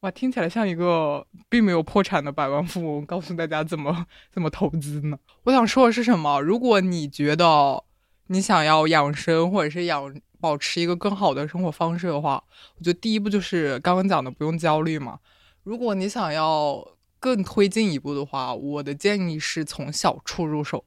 [0.00, 5.18] 哇，听起来像一个并没有破产的百万富翁，告诉大家怎么怎么投资呢？
[5.44, 6.40] 我想说的是什么？
[6.40, 7.84] 如果你觉得
[8.26, 12.42] 你想要养生，或者是养保持一个更好的生活方式的话，
[12.78, 15.20] 我觉得第一步就是刚刚讲的不用焦虑嘛。
[15.62, 20.84] 如果你想要更推进一步的话，我的建议是从小处入手。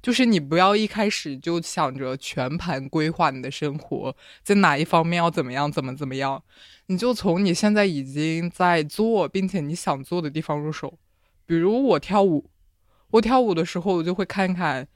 [0.00, 4.14] 就是你不要一开始就想着全盘规划你的生活，
[4.44, 6.40] 在哪一方面要怎么样，怎么怎么样，
[6.86, 10.96] 你就从你现在已经在做并且你想做的地方入手。
[11.44, 12.48] 比如我跳舞，
[13.10, 14.86] 我跳舞的时候我就会看看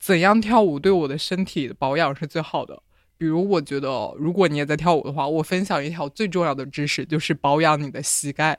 [0.00, 2.82] 怎样跳舞对我的身体的保养是最好的。
[3.22, 8.58] 比如我觉得，如果你也在跳舞的话，我分享一条最重要的知识，就是保养你的膝盖。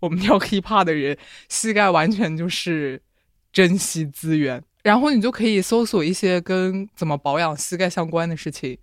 [0.00, 1.16] 我们跳 hiphop 的人，
[1.48, 3.00] 膝盖完全就是
[3.50, 4.62] 珍惜资源。
[4.82, 8.76] 然后你就可以搜索一些跟怎么保养膝盖相关的事情，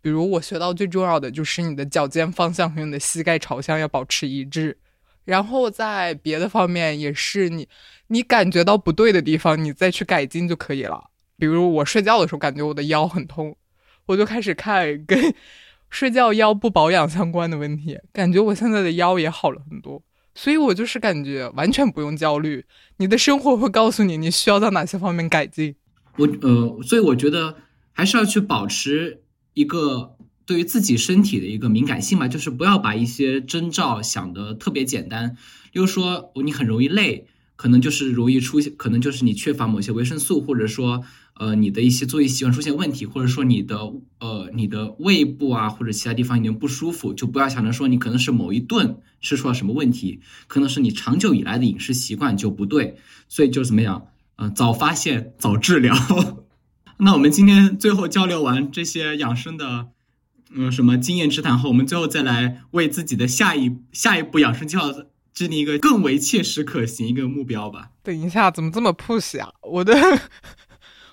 [0.00, 4.78] 比如我学到最重要的就是你的脚尖方向和你的膝盖朝向要保持一致。
[5.24, 7.68] 然后在别的方面也是你，
[8.06, 11.10] 你感觉到不对的地方，你再去改进就可以了。
[11.36, 13.56] 比如我睡觉的时候感觉我的腰很痛，
[14.06, 15.34] 我就开始看跟
[15.90, 20.02] 睡觉腰不保养相关的问题，感觉我现在的腰也好了很多。
[20.34, 22.64] 所以我就是感觉完全不用焦虑，
[22.98, 25.74] 你的生活会告诉你你需要在哪些方面改进。
[26.16, 27.56] 我呃，所以我觉得
[27.90, 29.22] 还是要去保持
[29.54, 35.36] 一个对于自己身体的一个敏感性吧，就是不要把一些征兆想得特别简单。
[35.72, 37.26] 比如说你很容易累，
[37.56, 41.02] 可能就是容易出现，可能就是你缺乏某些维生素，或者说。
[41.40, 43.78] 呃，你的一些作息习惯出现问题，或者说你的
[44.18, 55.96] 呃你的胃部啊或者其他地方有点不舒服，就不要想着说你可能是某一顿吃出了什么问题，可能是你长久以来的饮食习惯就不对，所以就怎么样，呃，早发现早治疗。
[57.00, 59.86] 那我们今天最后交流完这些养生的，
[60.54, 64.92] 嗯，什么经验之谈后，我们最后再来为自己的下一下一步养生计划
[65.32, 67.92] 制定一个更为切实可行一个目标吧。
[68.02, 69.48] 等一下，怎么这么 push 啊？
[69.62, 69.94] 我的。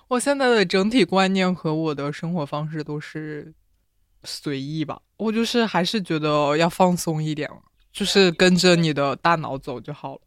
[0.10, 3.54] 我现在的整体观念和我的生活方式都是
[4.24, 7.58] 随意吧，我就是还是觉得要放松一点了，
[7.92, 10.22] 就是跟着你的大脑走就好了。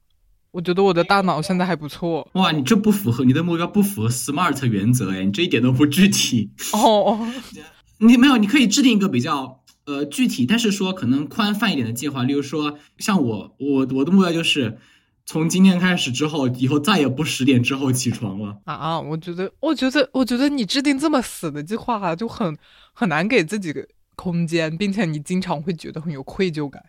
[0.50, 2.28] 我觉得我的大脑现在还不错。
[2.34, 6.50] 哇，你这不符合你的目标，不符合 SMART 原则哎，你这一点都不具体。
[6.74, 7.26] 哦，
[7.98, 14.78] 你没有，你可以制定一个比较呃具体，但是说可能宽泛一点的计划，例如说像我，我我的目标就是。
[15.26, 19.00] 从今天开始之后，以后再也不十点之后起床了啊！
[19.00, 22.56] 我觉得，我觉得，我觉得你制定这么死的计划，啊就很
[22.92, 23.72] 很难给自己
[24.16, 26.82] 空间，并且你经常会觉得很有愧疚感。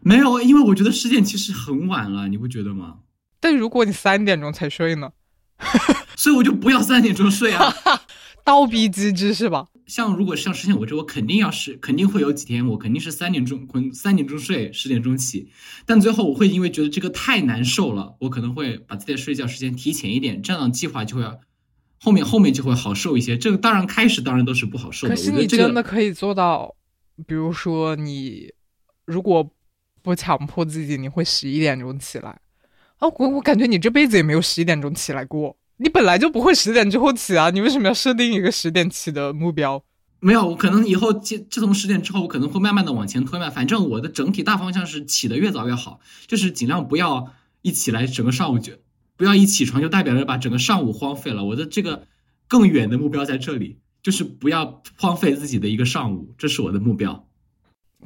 [0.00, 2.98] 没有，因为我觉得十点其实很晚了，你不觉得吗？
[3.40, 5.12] 但如果你三点钟才睡呢？
[6.16, 7.74] 所以我就不要三点钟睡啊！
[8.46, 9.66] 倒逼机制是吧？
[9.86, 15.50] 像如果像之前我这，我肯定要是肯定会有几天，我肯定是三点钟困，三点钟睡，十点钟起。
[15.84, 21.24] 但最后我会因为觉得这个太难受了，我可能会把自己的睡觉时间提前一点，这样计划就会
[22.00, 23.36] 后面后面就会好受一些。
[23.36, 25.14] 这个当然开始当然都是不好受的。
[25.16, 26.72] 可是你真的可以做到，
[27.26, 28.52] 比如说你
[29.04, 29.50] 如果
[30.02, 32.40] 不强迫自己，你会十一点钟起来
[32.98, 33.08] 啊？
[33.18, 35.56] 我我感觉你这辈子也没有十一点钟起来过。
[35.78, 39.84] 你本来就不会十点之后起啊，你为什么要设定一个十点起的目标？
[40.20, 43.50] 没有，我可能以后自自从十点之后，我可能会慢慢的往前推嘛。
[43.50, 48.72] 反正我的整体大方向是起的越早越好，就是尽量不要一起来整个上午就
[49.16, 51.44] 不要一起床就代表着把整个上午荒废了。
[51.44, 52.06] 我的这个
[52.48, 57.28] 更远的目标在这里，就是不要荒废自己的一个上午，这是我的目标。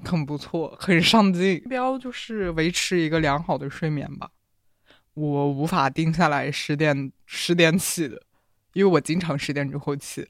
[0.04, 1.60] 很不错，很上进。
[1.64, 4.28] 目标就是维持一个良好的睡眠吧。
[5.28, 8.22] 我无法定下来十点十点起的，
[8.72, 10.26] 因为我经常十点之后起。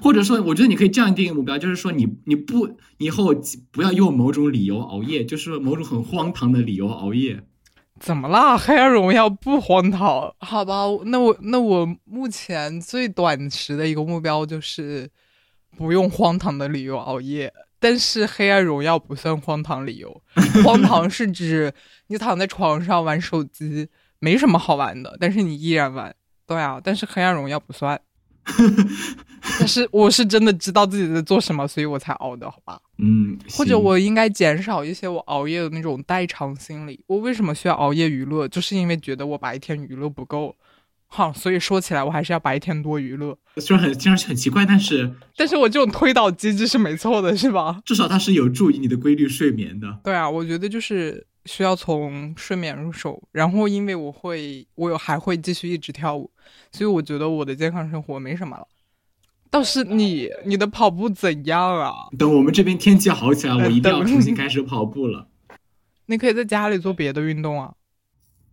[0.00, 3.34] 或者说，我觉得你可以这样定一个目标，就是说你你不以后
[3.70, 7.42] 不要用某种理由熬夜，就是某种很荒唐的理由熬夜。
[8.00, 8.58] 怎么啦？
[8.58, 10.34] 黑暗荣耀不荒唐？
[10.40, 15.08] 好吧，那我那我目前最短时的一个目标就是
[15.76, 17.52] 不用荒唐的理由熬夜。
[17.78, 20.22] 但是黑暗荣耀不算荒唐理由，
[20.64, 21.72] 荒唐是指
[22.06, 23.88] 你躺在床上玩手机。
[24.24, 26.14] 没什么好玩的，但是你依然玩，
[26.46, 26.80] 对啊。
[26.82, 28.00] 但是黑暗荣耀不算，
[29.58, 32.80] 但是我是真的知道自己在做什么，所以我才熬的，好吧？
[32.96, 33.38] 嗯。
[33.50, 37.04] 或者我应该减少一些我熬夜的那种代偿心理。
[37.06, 38.48] 我为什么需要熬夜娱乐？
[38.48, 40.56] 就是因为觉得我白天娱乐不够，
[41.06, 43.36] 好，所以说起来我还是要白天多娱乐。
[43.58, 47.82] 虽然很听上去很奇怪，但是 但是我这种推导机制是没错的，是吧？
[47.84, 50.00] 至少它是有助于你的规律睡眠的。
[50.02, 51.26] 对啊，我觉得就是。
[51.46, 56.30] 需要从睡眠入手，然后因为我会，我有还会继续一直跳舞，
[56.72, 58.66] 所以我觉得我的健康生活没什么了。
[59.50, 61.92] 倒是你，你的跑步怎样啊？
[62.18, 65.28] 等我们这边天气好起来，我一定要重新开始跑步了。
[66.06, 67.74] 你可以在家里做别的运动啊。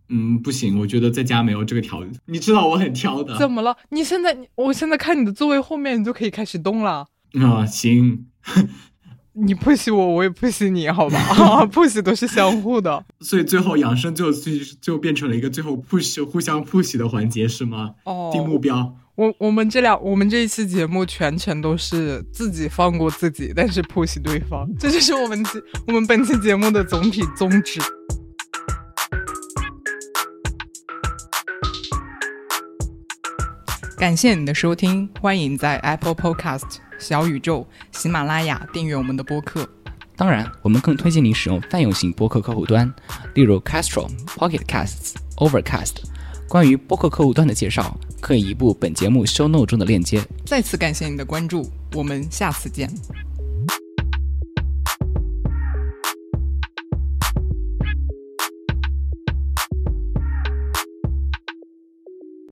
[0.08, 2.12] 嗯，不行，我觉得在家没有这个条件。
[2.26, 3.36] 你知道我很挑的。
[3.38, 3.76] 怎么了？
[3.88, 7.08] 你现在，我现在看你的座位后面，你就可以开始动了。
[7.40, 8.26] 啊，行。
[9.34, 11.64] 你不洗我，我也不洗你，好吧？
[11.72, 13.02] 不洗都是相互的。
[13.20, 17.94] 所以最后养生就就就变成了一个最后 push 互相 push 的环节，是吗？
[18.04, 18.30] 哦。
[18.30, 18.94] 定目标。
[19.14, 25.42] 我我们这两我们这一期节目全程都是自己放过自己，但是 push 对方，这就是我们
[25.86, 27.80] 我们本期节目的总体宗旨。
[33.96, 39.68] 感谢你的收听，欢迎在 Apple Podcast、小宇宙、喜马拉雅订阅我们的播客。
[40.16, 42.90] 当然，我们更推荐你使用泛用型播客客户端，
[43.34, 45.96] 例如 Castro、Pocket Casts、Overcast。
[46.48, 50.22] 关于播客客户端的介绍，可以移步本节目 Show Note 中的链接。
[50.44, 52.88] 再次感谢你的关注，我们下次见。